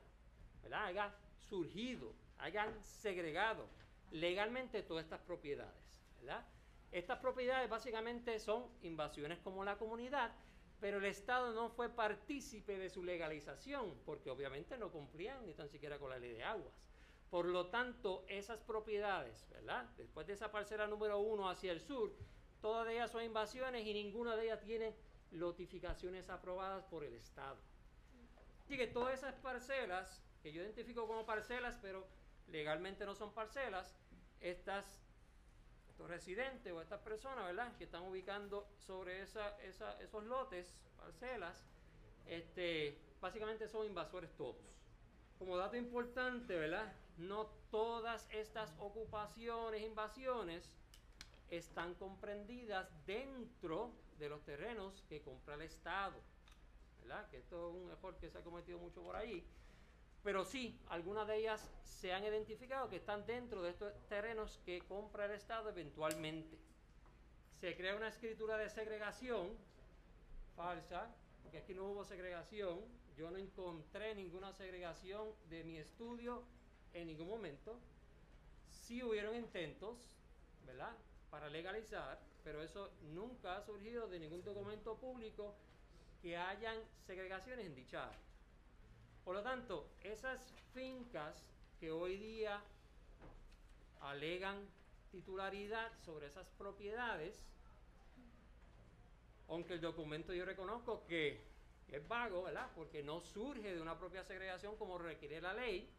[0.64, 0.86] ¿verdad?
[0.86, 1.12] haya
[1.50, 3.66] surgido, hayan segregado
[4.12, 5.74] legalmente todas estas propiedades.
[6.22, 6.46] ¿verdad?
[6.92, 10.32] Estas propiedades básicamente son invasiones como la comunidad,
[10.80, 15.70] pero el Estado no fue partícipe de su legalización, porque obviamente no cumplían ni tan
[15.70, 16.74] siquiera con la ley de aguas.
[17.30, 19.86] Por lo tanto, esas propiedades, ¿verdad?
[19.98, 22.14] Después de esa parcela número uno hacia el sur,
[22.62, 24.96] todas ellas son invasiones y ninguna de ellas tiene
[25.32, 27.58] notificaciones aprobadas por el Estado.
[28.64, 32.08] Así que todas esas parcelas, que yo identifico como parcelas, pero
[32.48, 33.96] legalmente no son parcelas,
[34.40, 35.05] estas,
[35.96, 37.74] estos residentes o estas personas, ¿verdad?
[37.78, 41.64] Que están ubicando sobre esa, esa- esos lotes, parcelas,
[42.28, 44.58] este, básicamente son invasores todos.
[45.40, 46.92] Como dato importante, ¿verdad?
[47.18, 50.70] No todas estas ocupaciones, invasiones,
[51.50, 56.18] están comprendidas dentro de los terrenos que compra el Estado.
[57.04, 57.30] ¿Verdad?
[57.30, 59.48] Que esto es un error que se ha cometido mucho por ahí.
[60.26, 64.82] Pero sí, algunas de ellas se han identificado que están dentro de estos terrenos que
[64.82, 66.58] compra el Estado eventualmente.
[67.62, 69.56] Se crea una escritura de segregación
[70.56, 72.80] falsa, porque aquí no hubo segregación.
[73.16, 76.42] Yo no encontré ninguna segregación de mi estudio
[76.94, 77.80] en ningún momento.
[78.72, 80.10] Sí hubieron intentos,
[80.66, 80.98] ¿verdad?
[81.30, 85.54] Para legalizar, pero eso nunca ha surgido de ningún documento público
[86.20, 88.25] que hayan segregaciones en dicha área.
[89.26, 91.44] Por lo tanto, esas fincas
[91.80, 92.62] que hoy día
[94.02, 94.56] alegan
[95.12, 97.44] titularidad sobre esas propiedades,
[99.50, 101.42] aunque el documento yo reconozco que
[101.92, 102.70] es vago, ¿verdad?
[102.76, 105.90] Porque no surge de una propia segregación como requiere la ley.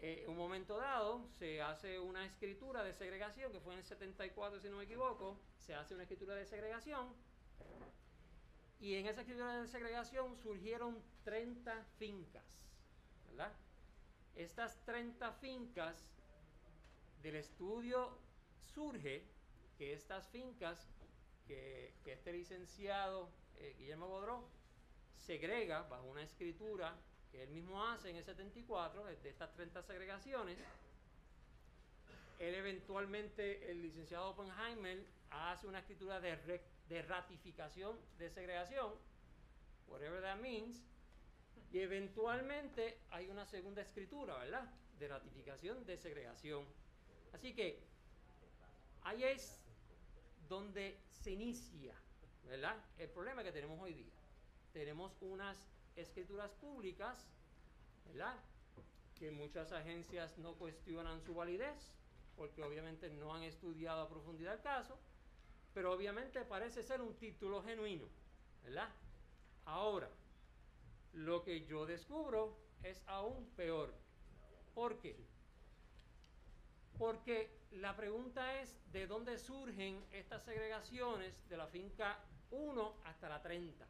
[0.00, 4.60] Eh, un momento dado se hace una escritura de segregación, que fue en el 74
[4.60, 7.14] si no me equivoco, se hace una escritura de segregación
[8.80, 12.44] y en esa escritura de segregación surgieron 30 fincas,
[13.30, 13.52] ¿verdad?
[14.34, 15.96] Estas 30 fincas
[17.22, 18.18] del estudio
[18.74, 19.24] surge
[19.78, 20.88] que estas fincas
[21.46, 24.48] que, este licenciado eh, Guillermo Bodró
[25.16, 26.96] segrega bajo una escritura
[27.30, 30.58] que él mismo hace en el 74 de estas 30 segregaciones.
[32.38, 38.92] Él eventualmente, el licenciado Oppenheimer, hace una escritura de, de ratificación de segregación,
[39.88, 40.82] whatever that means,
[41.74, 44.72] y eventualmente hay una segunda escritura, ¿verdad?
[44.96, 46.64] De ratificación de segregación.
[47.32, 47.82] Así que
[49.02, 49.60] ahí es
[50.48, 51.92] donde se inicia,
[52.44, 52.76] ¿verdad?
[52.96, 54.12] El problema que tenemos hoy día.
[54.72, 57.26] Tenemos unas escrituras públicas,
[58.06, 58.36] ¿verdad?
[59.18, 61.90] Que muchas agencias no cuestionan su validez,
[62.36, 64.96] porque obviamente no han estudiado a profundidad el caso,
[65.72, 68.08] pero obviamente parece ser un título genuino,
[68.62, 68.90] ¿verdad?
[69.64, 70.08] Ahora,
[71.14, 73.94] lo que yo descubro es aún peor.
[74.74, 75.16] ¿Por qué?
[76.98, 82.18] Porque la pregunta es de dónde surgen estas segregaciones de la finca
[82.50, 83.86] 1 hasta la 30.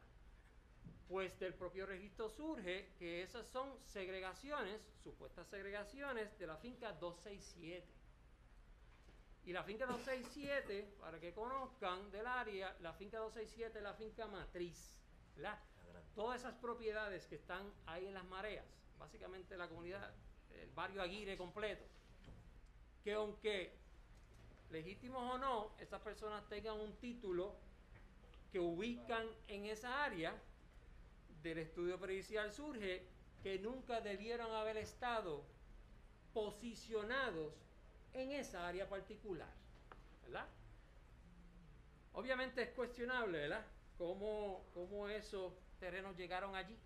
[1.07, 7.85] Pues del propio registro surge que esas son segregaciones, supuestas segregaciones de la finca 267.
[9.45, 14.25] Y la finca 267, para que conozcan del área, la finca 267 es la finca
[14.25, 14.97] matriz.
[15.35, 15.59] ¿Verdad?
[16.15, 18.65] Todas esas propiedades que están ahí en las mareas,
[18.97, 20.13] básicamente la comunidad,
[20.53, 21.85] el barrio Aguirre completo,
[23.03, 23.73] que aunque
[24.71, 27.55] legítimos o no, esas personas tengan un título
[28.51, 30.33] que ubican en esa área,
[31.45, 33.07] del estudio pericial surge
[33.43, 35.43] que nunca debieron haber estado
[36.33, 37.53] posicionados
[38.13, 39.53] en esa área particular,
[40.23, 40.47] ¿verdad?
[42.13, 43.63] Obviamente es cuestionable, ¿verdad?
[43.97, 46.77] Cómo, cómo esos terrenos llegaron allí.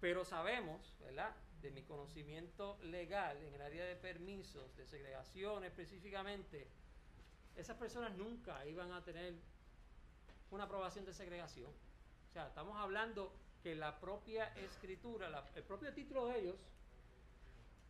[0.00, 1.34] Pero sabemos, ¿verdad?
[1.60, 6.68] De mi conocimiento legal en el área de permisos, de segregación específicamente,
[7.56, 9.34] esas personas nunca iban a tener
[10.50, 11.70] una aprobación de segregación.
[12.30, 13.32] O sea, estamos hablando
[13.62, 16.56] que la propia escritura, el propio título de ellos,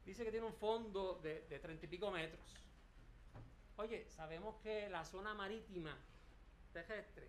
[0.04, 2.56] dice que tiene un fondo de, 30 y pico metros.
[3.76, 5.96] Oye, sabemos que la zona marítima
[6.72, 7.28] terrestre,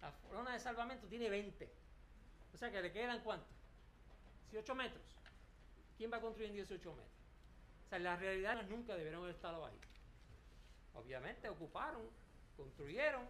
[0.00, 1.70] la zona de salvamento tiene 20.
[2.52, 3.46] O sea que le quedan cuánto?
[4.50, 5.02] 18 metros.
[5.96, 7.06] ¿Quién va a construir en 18 metros?
[7.86, 9.78] O sea, la realidad nunca debieron haber estado ahí.
[10.94, 12.02] Obviamente ocuparon,
[12.56, 13.28] construyeron,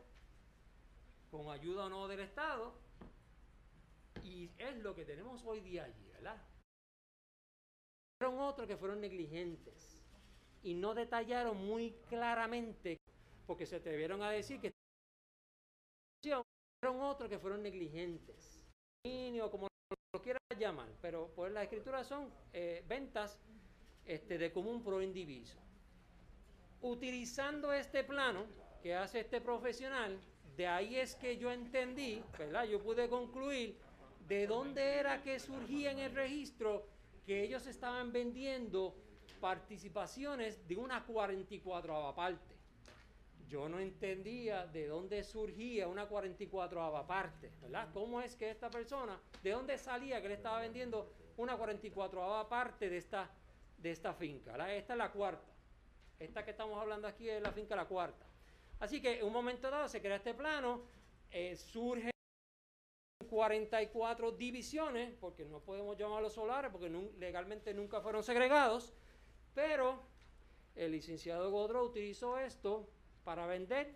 [1.30, 2.72] con ayuda o no del Estado,
[4.22, 6.36] y es lo que tenemos hoy día allí, ¿verdad?
[8.18, 9.96] Fueron otros que fueron negligentes.
[10.62, 12.98] y no detallaron muy claramente,
[13.46, 14.72] porque se atrevieron a decir que
[16.80, 18.64] fueron otros que fueron negligentes,
[19.42, 19.68] o como
[20.12, 23.38] lo quieras llamar, pero pues las escrituras son eh, ventas
[24.04, 25.58] este, de común pro indiviso.
[26.82, 28.44] Utilizando este plano
[28.82, 30.18] que hace este profesional,
[30.56, 32.64] de ahí es que yo entendí, ¿verdad?
[32.64, 33.78] Yo pude concluir
[34.26, 36.86] de dónde era que surgía en el registro
[37.24, 38.94] que ellos estaban vendiendo
[39.40, 42.59] participaciones de una 44 parte.
[43.50, 47.88] Yo no entendía de dónde surgía una 44 parte, ¿verdad?
[47.92, 52.88] ¿Cómo es que esta persona, de dónde salía que le estaba vendiendo una 44 parte
[52.88, 53.28] de esta,
[53.76, 54.52] de esta finca?
[54.72, 55.50] Esta es la cuarta.
[56.20, 58.24] Esta que estamos hablando aquí es la finca la cuarta.
[58.78, 60.82] Así que en un momento dado se crea este plano,
[61.32, 62.12] eh, surge
[63.28, 68.94] 44 divisiones, porque no podemos llamarlos solares, porque legalmente nunca fueron segregados,
[69.54, 70.04] pero
[70.76, 72.88] el licenciado Godro utilizó esto
[73.30, 73.94] para vender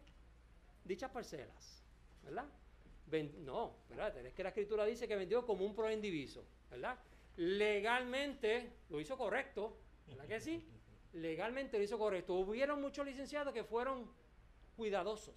[0.84, 1.82] dichas parcelas,
[2.22, 2.46] ¿verdad?
[3.40, 6.96] no, espérate, es que la escritura dice que vendió como un pro indiviso, ¿verdad?
[7.36, 10.62] Legalmente lo hizo correcto, ¿verdad que sí?
[11.14, 12.34] Legalmente lo hizo correcto.
[12.34, 14.08] Hubieron muchos licenciados que fueron
[14.76, 15.34] cuidadosos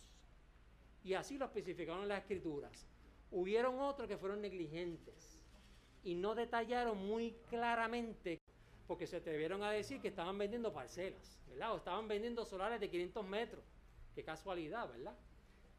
[1.04, 2.86] y así lo especificaron las escrituras.
[3.32, 5.44] Hubieron otros que fueron negligentes
[6.04, 8.40] y no detallaron muy claramente
[8.86, 11.74] porque se atrevieron a decir que estaban vendiendo parcelas, ¿verdad?
[11.74, 13.77] O estaban vendiendo solares de 500 metros.
[14.18, 15.16] Qué casualidad, ¿verdad?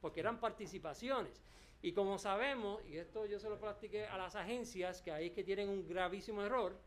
[0.01, 1.43] Porque eran participaciones.
[1.83, 5.33] Y como sabemos, y esto yo se lo practiqué a las agencias, que ahí es
[5.33, 6.79] que tienen un gravísimo error,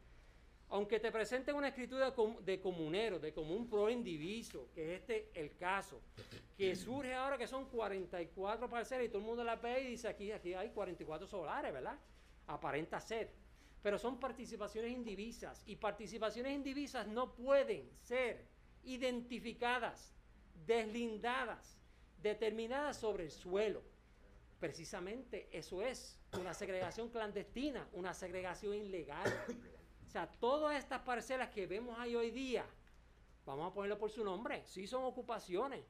[0.69, 2.13] aunque te presenten una escritura
[2.45, 5.99] de comunero, de común pro indiviso, que es este el caso,
[6.57, 10.07] que surge ahora que son 44 parcelas y todo el mundo la ve y dice
[10.07, 11.99] aquí, aquí hay 44 solares, ¿verdad?
[12.47, 13.29] Aparenta ser
[13.83, 18.45] pero son participaciones indivisas y participaciones indivisas no pueden ser
[18.83, 20.13] identificadas,
[20.65, 21.77] deslindadas,
[22.21, 23.81] determinadas sobre el suelo.
[24.59, 29.27] Precisamente eso es una segregación clandestina, una segregación ilegal.
[30.07, 32.65] O sea, todas estas parcelas que vemos ahí hoy día,
[33.45, 35.83] vamos a ponerlo por su nombre, sí son ocupaciones,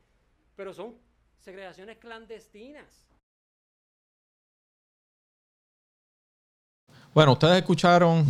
[0.55, 0.95] pero son
[1.39, 3.07] segregaciones clandestinas.
[7.13, 8.25] Bueno, ustedes escucharon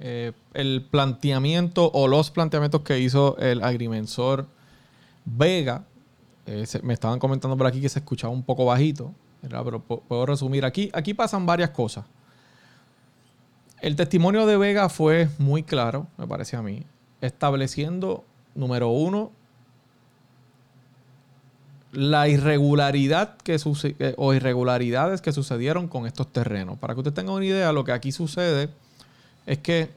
[0.00, 4.46] eh, el planteamiento o los planteamientos que hizo el agrimensor
[5.36, 5.84] Vega.
[6.46, 10.64] Eh, me estaban comentando por aquí que se escuchaba un poco bajito, pero puedo resumir.
[10.64, 12.04] Aquí, aquí pasan varias cosas.
[13.80, 16.84] El testimonio de Vega fue muy claro, me parece a mí,
[17.20, 19.32] estableciendo, número uno,
[21.92, 23.56] la irregularidad que
[24.16, 26.78] o irregularidades que sucedieron con estos terrenos.
[26.78, 28.68] Para que usted tenga una idea, lo que aquí sucede
[29.46, 29.90] es que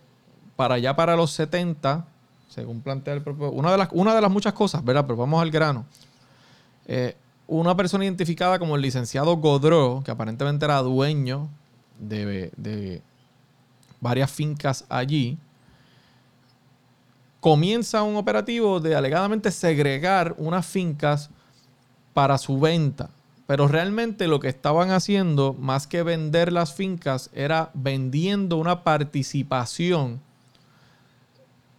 [0.55, 2.07] para allá para los 70,
[2.53, 5.05] según plantea el propio, una de las, una de las muchas cosas, ¿verdad?
[5.05, 5.85] Pero vamos al grano.
[6.85, 7.15] Eh,
[7.47, 11.49] una persona identificada como el licenciado Godreau, que aparentemente era dueño
[11.99, 13.01] de
[13.99, 15.37] varias fincas allí,
[17.39, 21.29] comienza un operativo de alegadamente segregar unas fincas
[22.13, 23.09] para su venta.
[23.47, 30.21] Pero realmente lo que estaban haciendo, más que vender las fincas, era vendiendo una participación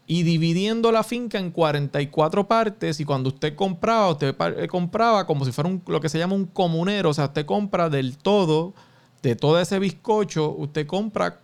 [0.06, 3.00] y dividiendo la finca en 44 partes.
[3.00, 6.46] Y cuando usted compraba, usted eh, compraba como si fuera lo que se llama un
[6.46, 7.10] comunero.
[7.10, 8.74] O sea, usted compra del todo,
[9.22, 11.40] de todo ese bizcocho, usted compra,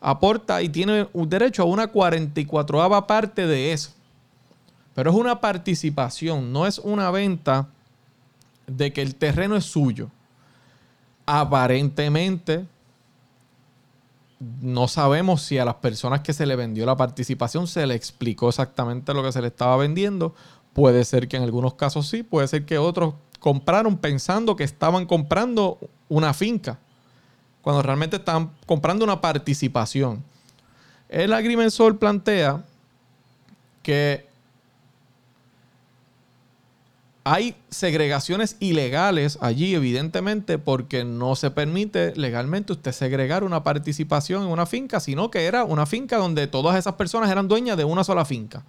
[0.00, 3.90] aporta y tiene un derecho a una 44 parte de eso.
[4.94, 7.68] Pero es una participación, no es una venta
[8.66, 10.10] de que el terreno es suyo.
[11.26, 12.66] Aparentemente,
[14.40, 18.48] no sabemos si a las personas que se le vendió la participación se le explicó
[18.48, 20.34] exactamente lo que se le estaba vendiendo.
[20.72, 25.06] Puede ser que en algunos casos sí, puede ser que otros compraron pensando que estaban
[25.06, 26.78] comprando una finca,
[27.62, 30.22] cuando realmente estaban comprando una participación.
[31.08, 32.64] El agrimensor plantea
[33.82, 34.27] que
[37.30, 44.48] hay segregaciones ilegales allí, evidentemente, porque no se permite legalmente usted segregar una participación en
[44.48, 48.02] una finca, sino que era una finca donde todas esas personas eran dueñas de una
[48.02, 48.64] sola finca.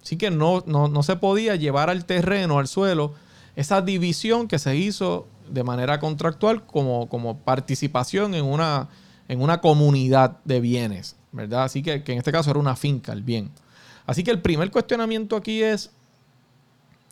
[0.00, 3.14] Así que no, no, se podía llevar al terreno, al suelo,
[3.56, 8.88] esa división que se hizo de manera contractual como, como participación en una,
[9.26, 11.64] en una comunidad de bienes, ¿verdad?
[11.64, 13.50] Así que, que en este caso era una finca, el bien.
[14.06, 15.90] Así que el primer cuestionamiento aquí es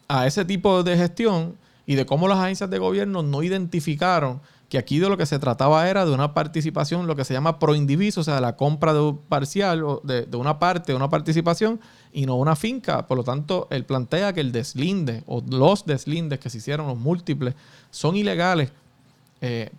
[0.09, 4.79] a ese tipo de gestión y de cómo las agencias de gobierno no identificaron que
[4.79, 8.23] aquí de lo que se trataba era de una participación, lo que se llama proindiviso,
[8.23, 11.81] o sea, la compra de un parcial o de, una parte de una participación
[12.13, 13.07] y no una finca.
[13.07, 16.99] Por lo tanto, él plantea que el deslinde o los deslindes que se hicieron, los
[16.99, 17.55] múltiples,
[17.91, 18.73] son ilegales
[19.41, 19.71] eh,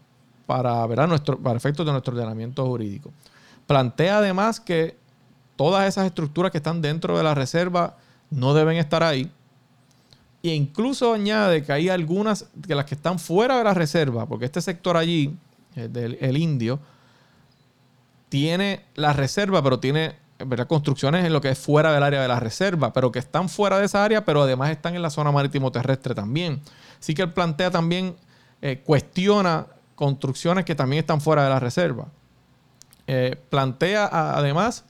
[0.46, 1.08] para, ¿verdad?
[1.08, 3.12] Nuestro, para efectos de nuestro ordenamiento jurídico.
[3.68, 4.96] Plantea además que
[5.56, 7.98] todas esas estructuras que están dentro de la reserva
[8.30, 9.32] no deben estar ahí.
[10.50, 14.46] E incluso añade que hay algunas que las que están fuera de la reserva, porque
[14.46, 15.36] este sector allí,
[15.76, 16.80] el del el indio,
[18.30, 20.16] tiene la reserva, pero tiene
[20.68, 23.80] construcciones en lo que es fuera del área de la reserva, pero que están fuera
[23.80, 26.62] de esa área, pero además están en la zona marítimo terrestre también.
[27.00, 28.16] Así que él plantea también,
[28.62, 32.08] eh, cuestiona construcciones que también están fuera de la reserva.
[33.08, 34.84] Eh, plantea además,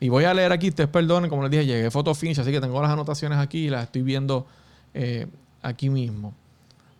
[0.00, 2.60] y voy a leer aquí, ustedes perdonen, como les dije, llegué a Photofinish, así que
[2.60, 4.46] tengo las anotaciones aquí y las estoy viendo
[4.94, 5.26] eh,
[5.62, 6.34] aquí mismo.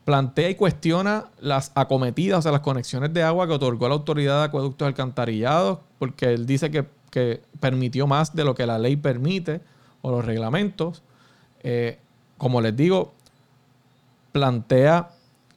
[0.05, 4.39] Plantea y cuestiona las acometidas, o sea, las conexiones de agua que otorgó la autoridad
[4.39, 8.97] de acueductos alcantarillados, porque él dice que, que permitió más de lo que la ley
[8.97, 9.61] permite
[10.03, 11.03] o los reglamentos.
[11.63, 11.99] Eh,
[12.37, 13.13] como les digo,
[14.33, 15.11] plantea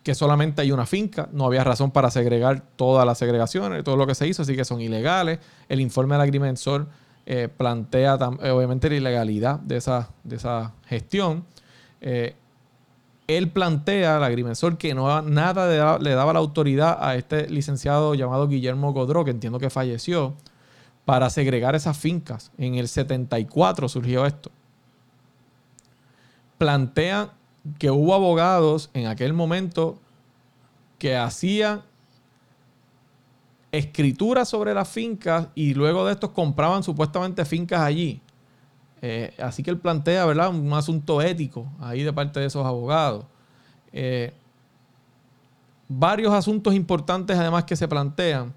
[0.04, 4.08] que solamente hay una finca, no había razón para segregar todas las segregaciones, todo lo
[4.08, 5.39] que se hizo, así que son ilegales.
[5.70, 6.88] El informe del agrimensor
[7.26, 11.45] eh, plantea eh, obviamente la ilegalidad de esa, de esa gestión.
[12.01, 12.36] Eh,
[13.28, 18.47] él plantea, el agrimensor, que no, nada le daba, la autoridad a este licenciado llamado
[18.47, 20.34] Guillermo Godró, que entiendo que falleció,
[21.05, 22.51] para segregar esas fincas.
[22.57, 24.51] En el 74 surgió esto.
[26.57, 27.34] Plantea
[27.78, 29.97] que hubo abogados en aquel momento
[30.97, 31.84] que hacían
[33.72, 38.22] escrituras sobre las fincas y luego de estos compraban supuestamente fincas allí.
[39.01, 40.49] Eh, así que él plantea, ¿verdad?
[40.49, 43.26] Un asunto ético ahí de parte de esos abogados.
[43.93, 44.34] Eh,
[45.88, 48.53] varios asuntos importantes además que se plantean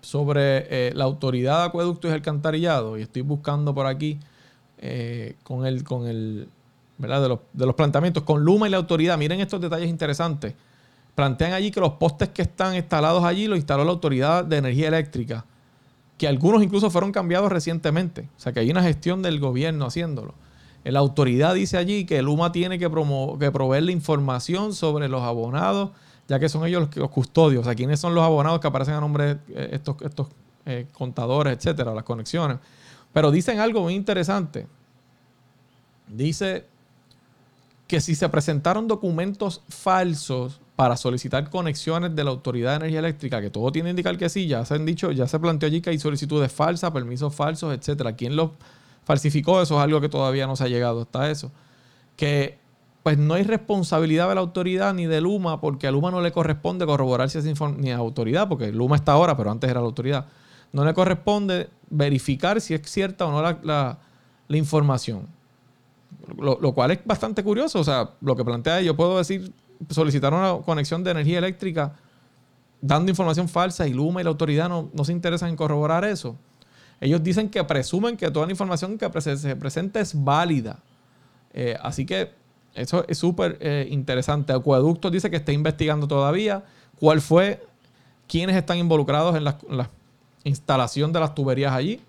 [0.00, 2.98] sobre eh, la autoridad de acueductos y alcantarillado.
[2.98, 4.18] Y estoy buscando por aquí
[5.42, 6.48] con el, con el,
[6.98, 7.22] ¿verdad?
[7.22, 9.18] De los, de los planteamientos, con Luma y la autoridad.
[9.18, 10.54] Miren estos detalles interesantes.
[11.18, 14.86] Plantean allí que los postes que están instalados allí los instaló la autoridad de energía
[14.86, 15.44] eléctrica
[16.16, 18.28] que algunos incluso fueron cambiados recientemente.
[18.36, 20.34] O sea, que hay una gestión del gobierno haciéndolo.
[20.84, 25.90] La autoridad dice allí que Luma tiene que, que proveerle información sobre los abonados,
[26.28, 27.62] ya que son ellos los custodios.
[27.62, 30.28] O sea, quiénes son los abonados que aparecen a nombre de eh, estos, estos
[30.66, 32.58] eh, contadores, etcétera, las conexiones.
[33.12, 34.68] Pero dicen algo muy interesante.
[36.06, 36.64] Dice
[37.88, 43.40] que si se presentaron documentos falsos para solicitar conexiones de la Autoridad de Energía Eléctrica,
[43.40, 45.80] que todo tiene que indicar que sí, ya se han dicho, ya se planteó allí
[45.80, 48.12] que hay solicitudes falsas, permisos falsos, etcétera.
[48.14, 48.52] ¿Quién los
[49.04, 49.60] falsificó?
[49.60, 51.50] Eso es algo que todavía no se ha llegado hasta eso.
[52.14, 52.58] Que
[53.02, 56.30] pues no hay responsabilidad de la autoridad ni de Luma, porque a Luma no le
[56.30, 59.80] corresponde corroborar si información, ni a la autoridad, porque Luma está ahora, pero antes era
[59.80, 60.26] la autoridad.
[60.72, 63.98] No le corresponde verificar si es cierta o no la, la-
[64.46, 65.26] la información.
[66.36, 67.80] Lo, lo cual es bastante curioso.
[67.80, 69.52] O sea, lo que plantea, yo puedo decir,
[69.90, 71.94] solicitar una conexión de energía eléctrica
[72.80, 76.36] dando información falsa y Luma y la autoridad no, no se interesan en corroborar eso.
[77.00, 80.78] Ellos dicen que presumen que toda la información que se presenta es válida.
[81.52, 82.32] Eh, así que
[82.74, 84.52] eso es súper eh, interesante.
[84.52, 86.64] Acueductos dice que está investigando todavía
[86.98, 87.64] cuál fue,
[88.26, 89.90] quiénes están involucrados en la, en la
[90.44, 92.00] instalación de las tuberías allí.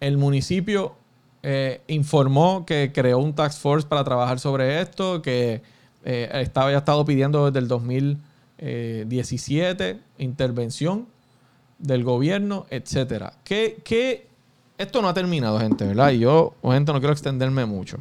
[0.00, 0.96] El municipio
[1.42, 5.62] eh, informó que creó un task force para trabajar sobre esto, que
[6.04, 11.08] eh, estaba, ya estado pidiendo desde el 2017 intervención
[11.78, 13.32] del gobierno, etcétera.
[13.44, 14.28] Que
[14.78, 16.10] esto no ha terminado, gente, ¿verdad?
[16.10, 17.98] Y yo, gente, no quiero extenderme mucho.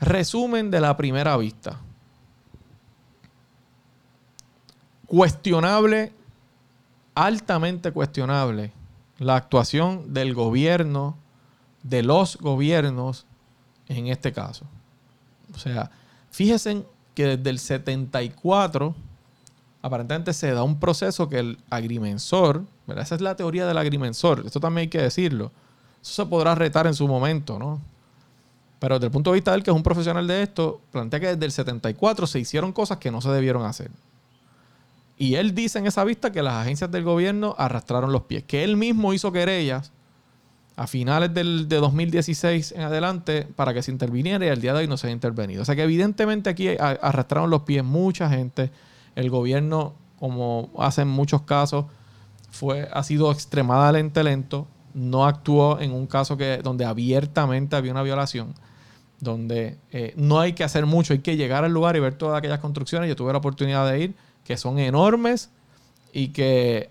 [0.00, 1.78] Resumen de la primera vista.
[5.06, 6.12] Cuestionable,
[7.14, 8.72] altamente cuestionable,
[9.18, 11.18] la actuación del gobierno,
[11.82, 13.26] de los gobiernos
[13.88, 14.64] en este caso.
[15.54, 15.90] O sea,
[16.30, 18.94] fíjense que desde el 74
[19.82, 23.04] aparentemente se da un proceso que el agrimensor, ¿verdad?
[23.04, 25.50] esa es la teoría del agrimensor, esto también hay que decirlo,
[26.02, 27.80] eso se podrá retar en su momento, ¿no?
[28.78, 31.20] Pero desde el punto de vista de él, que es un profesional de esto, plantea
[31.20, 33.90] que desde el 74 se hicieron cosas que no se debieron hacer.
[35.18, 38.64] Y él dice en esa vista que las agencias del gobierno arrastraron los pies, que
[38.64, 39.92] él mismo hizo querellas
[40.80, 44.78] a finales del, de 2016 en adelante para que se interviniera y al día de
[44.78, 45.60] hoy no se ha intervenido.
[45.60, 48.70] O sea que evidentemente aquí arrastraron los pies mucha gente.
[49.14, 51.84] El gobierno, como hace en muchos casos,
[52.50, 54.66] fue, ha sido extremadamente lento.
[54.94, 58.54] No actuó en un caso que, donde abiertamente había una violación.
[59.18, 62.38] donde eh, no hay que hacer mucho, hay que llegar al lugar y ver todas
[62.38, 63.06] aquellas construcciones.
[63.06, 64.14] Yo tuve la oportunidad de ir,
[64.44, 65.50] que son enormes
[66.10, 66.88] y que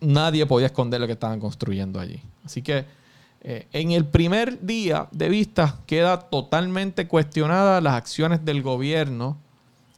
[0.00, 2.22] nadie podía esconder lo que estaban construyendo allí.
[2.44, 3.01] Así que
[3.42, 9.36] eh, en el primer día de vista queda totalmente cuestionada las acciones del gobierno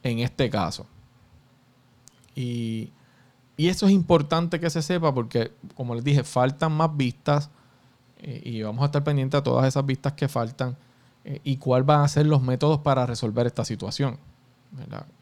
[0.03, 0.87] en este caso.
[2.35, 2.91] Y,
[3.57, 7.49] eso es importante que se sepa porque, como les dije, faltan más vistas
[8.19, 10.75] eh, y vamos a estar pendientes a todas esas vistas que faltan
[11.23, 14.17] eh, y cuáles van a ser los métodos para resolver esta situación.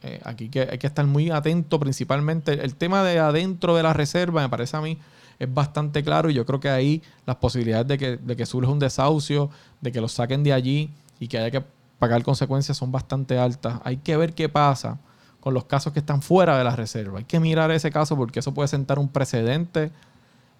[0.02, 2.54] Eh, aquí hay que estar muy atento principalmente.
[2.54, 4.98] El tema de adentro de la reserva me parece a mí
[5.44, 8.72] es bastante claro y yo creo que ahí las posibilidades de que, de que surja
[8.72, 9.50] un desahucio,
[9.82, 10.90] de que lo saquen de allí
[11.20, 11.64] y que haya que
[12.00, 13.80] pagar consecuencias son bastante altas.
[13.84, 15.00] Hay que ver qué pasa
[15.40, 17.20] con los casos que están fuera de la reserva.
[17.20, 19.92] Hay que mirar ese caso porque eso puede sentar un precedente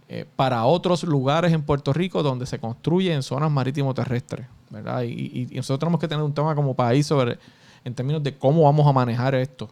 [0.10, 4.48] eh, para otros lugares en Puerto Rico donde se construye en zonas marítimo terrestres.
[4.70, 5.04] ¿verdad?
[5.04, 7.38] Y, y, nosotros tenemos que tener un tema como país sobre,
[7.86, 9.70] en términos de cómo vamos a manejar esto.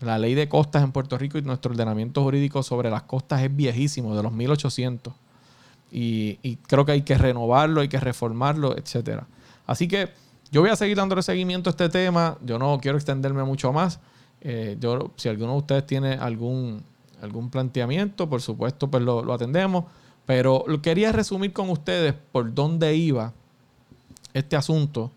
[0.00, 3.54] La ley de costas en Puerto Rico y nuestro ordenamiento jurídico sobre las costas es
[3.54, 5.12] viejísimo, de los 1800.
[5.92, 9.26] Y, y creo que hay que renovarlo, hay que reformarlo, etcétera.
[9.66, 10.10] Así que
[10.50, 12.36] yo voy a seguir dándole seguimiento a este tema.
[12.44, 14.00] Yo no quiero extenderme mucho más.
[14.40, 16.82] Eh, yo, si alguno de ustedes tiene algún,
[17.22, 19.84] algún planteamiento, por supuesto, pues lo, atendemos.
[20.26, 23.32] Pero lo quería resumir con ustedes por dónde iba
[24.34, 25.10] este asunto,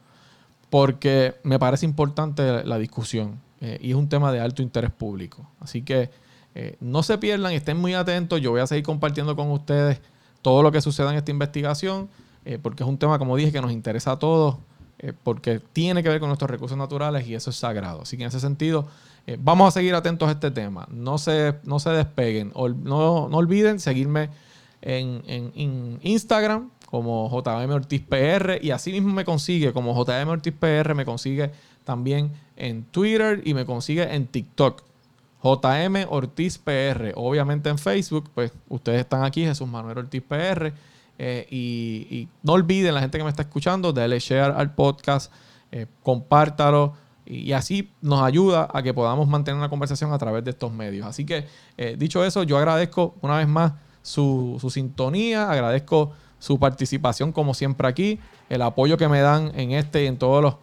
[0.69, 5.49] porque me parece importante la, discusión eh, y es un tema de alto interés público.
[5.59, 6.11] Así que
[6.53, 8.39] eh, no se pierdan, estén muy atentos.
[8.39, 9.99] Yo voy a seguir compartiendo con ustedes
[10.43, 12.09] todo lo que suceda en esta investigación,
[12.61, 14.57] porque es un tema, como dije, que nos interesa a todos,
[15.23, 18.01] porque tiene que ver con nuestros recursos naturales y eso es sagrado.
[18.01, 18.85] Así que en ese sentido,
[19.25, 20.87] eh, vamos a seguir atentos a este tema.
[20.91, 22.51] No se, no se despeguen.
[22.53, 24.29] no, olviden seguirme
[24.81, 30.93] en, Instagram como JM Ortiz PR y así mismo me consigue como JM Ortiz PR,
[30.93, 31.51] me consigue
[31.83, 34.83] también en Twitter y me consigue en TikTok.
[35.43, 37.11] JM Ortiz PR.
[37.15, 40.73] Obviamente en Facebook, pues ustedes están aquí, Jesús Manuel Ortiz PR.
[41.19, 45.31] Eh, y, no olviden, la gente que me está escuchando, darle share al podcast,
[45.71, 46.93] eh, compártalo
[47.25, 51.05] y así nos ayuda a que podamos mantener una conversación a través de estos medios.
[51.05, 51.45] Así que,
[51.77, 57.87] eh, dicho eso, yo agradezco una vez más su, sintonía, agradezco su participación como siempre
[57.87, 58.19] aquí,
[58.49, 60.55] el apoyo que me dan en este y en todos los,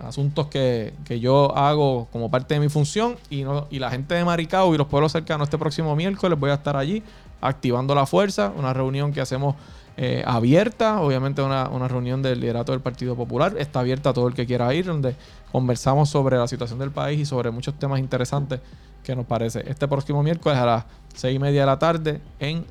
[0.00, 4.74] asuntos que, yo hago como parte de mi función y, y la gente de Maricao
[4.74, 7.02] y los pueblos cercanos este próximo miércoles voy a estar allí
[7.40, 9.54] activando la fuerza, una reunión que hacemos
[9.96, 14.26] eh, abierta, obviamente una, una, reunión del liderato del Partido Popular, está abierta a todo
[14.26, 15.14] el que quiera ir, donde
[15.52, 18.60] conversamos sobre la situación del país y sobre muchos temas interesantes
[19.04, 19.62] que nos parece.
[19.70, 20.84] Este próximo miércoles a las
[21.14, 22.64] seis y media de la tarde en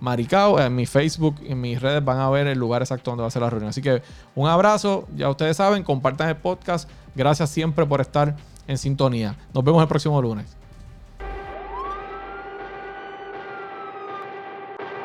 [0.00, 3.28] Maricao, en mi Facebook, en mis redes van a ver el lugar exacto donde va
[3.28, 3.70] a ser la reunión.
[3.70, 4.02] Así que
[4.34, 6.90] un abrazo, ya ustedes saben, compartan el podcast.
[7.14, 8.34] Gracias siempre por estar
[8.66, 9.34] en sintonía.
[9.52, 10.56] Nos vemos el próximo lunes.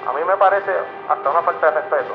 [0.07, 0.71] A mí me parece
[1.09, 2.13] hasta una falta de respeto.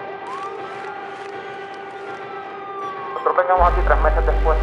[3.13, 4.59] Nosotros vengamos aquí tres meses después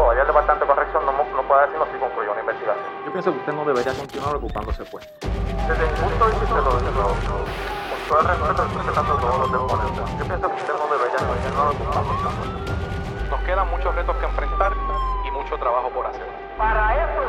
[0.00, 2.88] todavía el Departamento de Corrección no, no puede decirnos si concluyó una investigación.
[3.04, 5.04] Yo pienso que usted no debería continuar ocupándose pues.
[5.20, 10.18] Desde mi punto de vista, lo, lo, con todo el respeto, respetando todos los deponentes.
[10.18, 12.28] Yo pienso que usted no debería continuar ocupándose.
[13.28, 16.26] Nos quedan muchos retos que enfrentar y mucho trabajo por hacer.
[16.56, 17.20] Para eso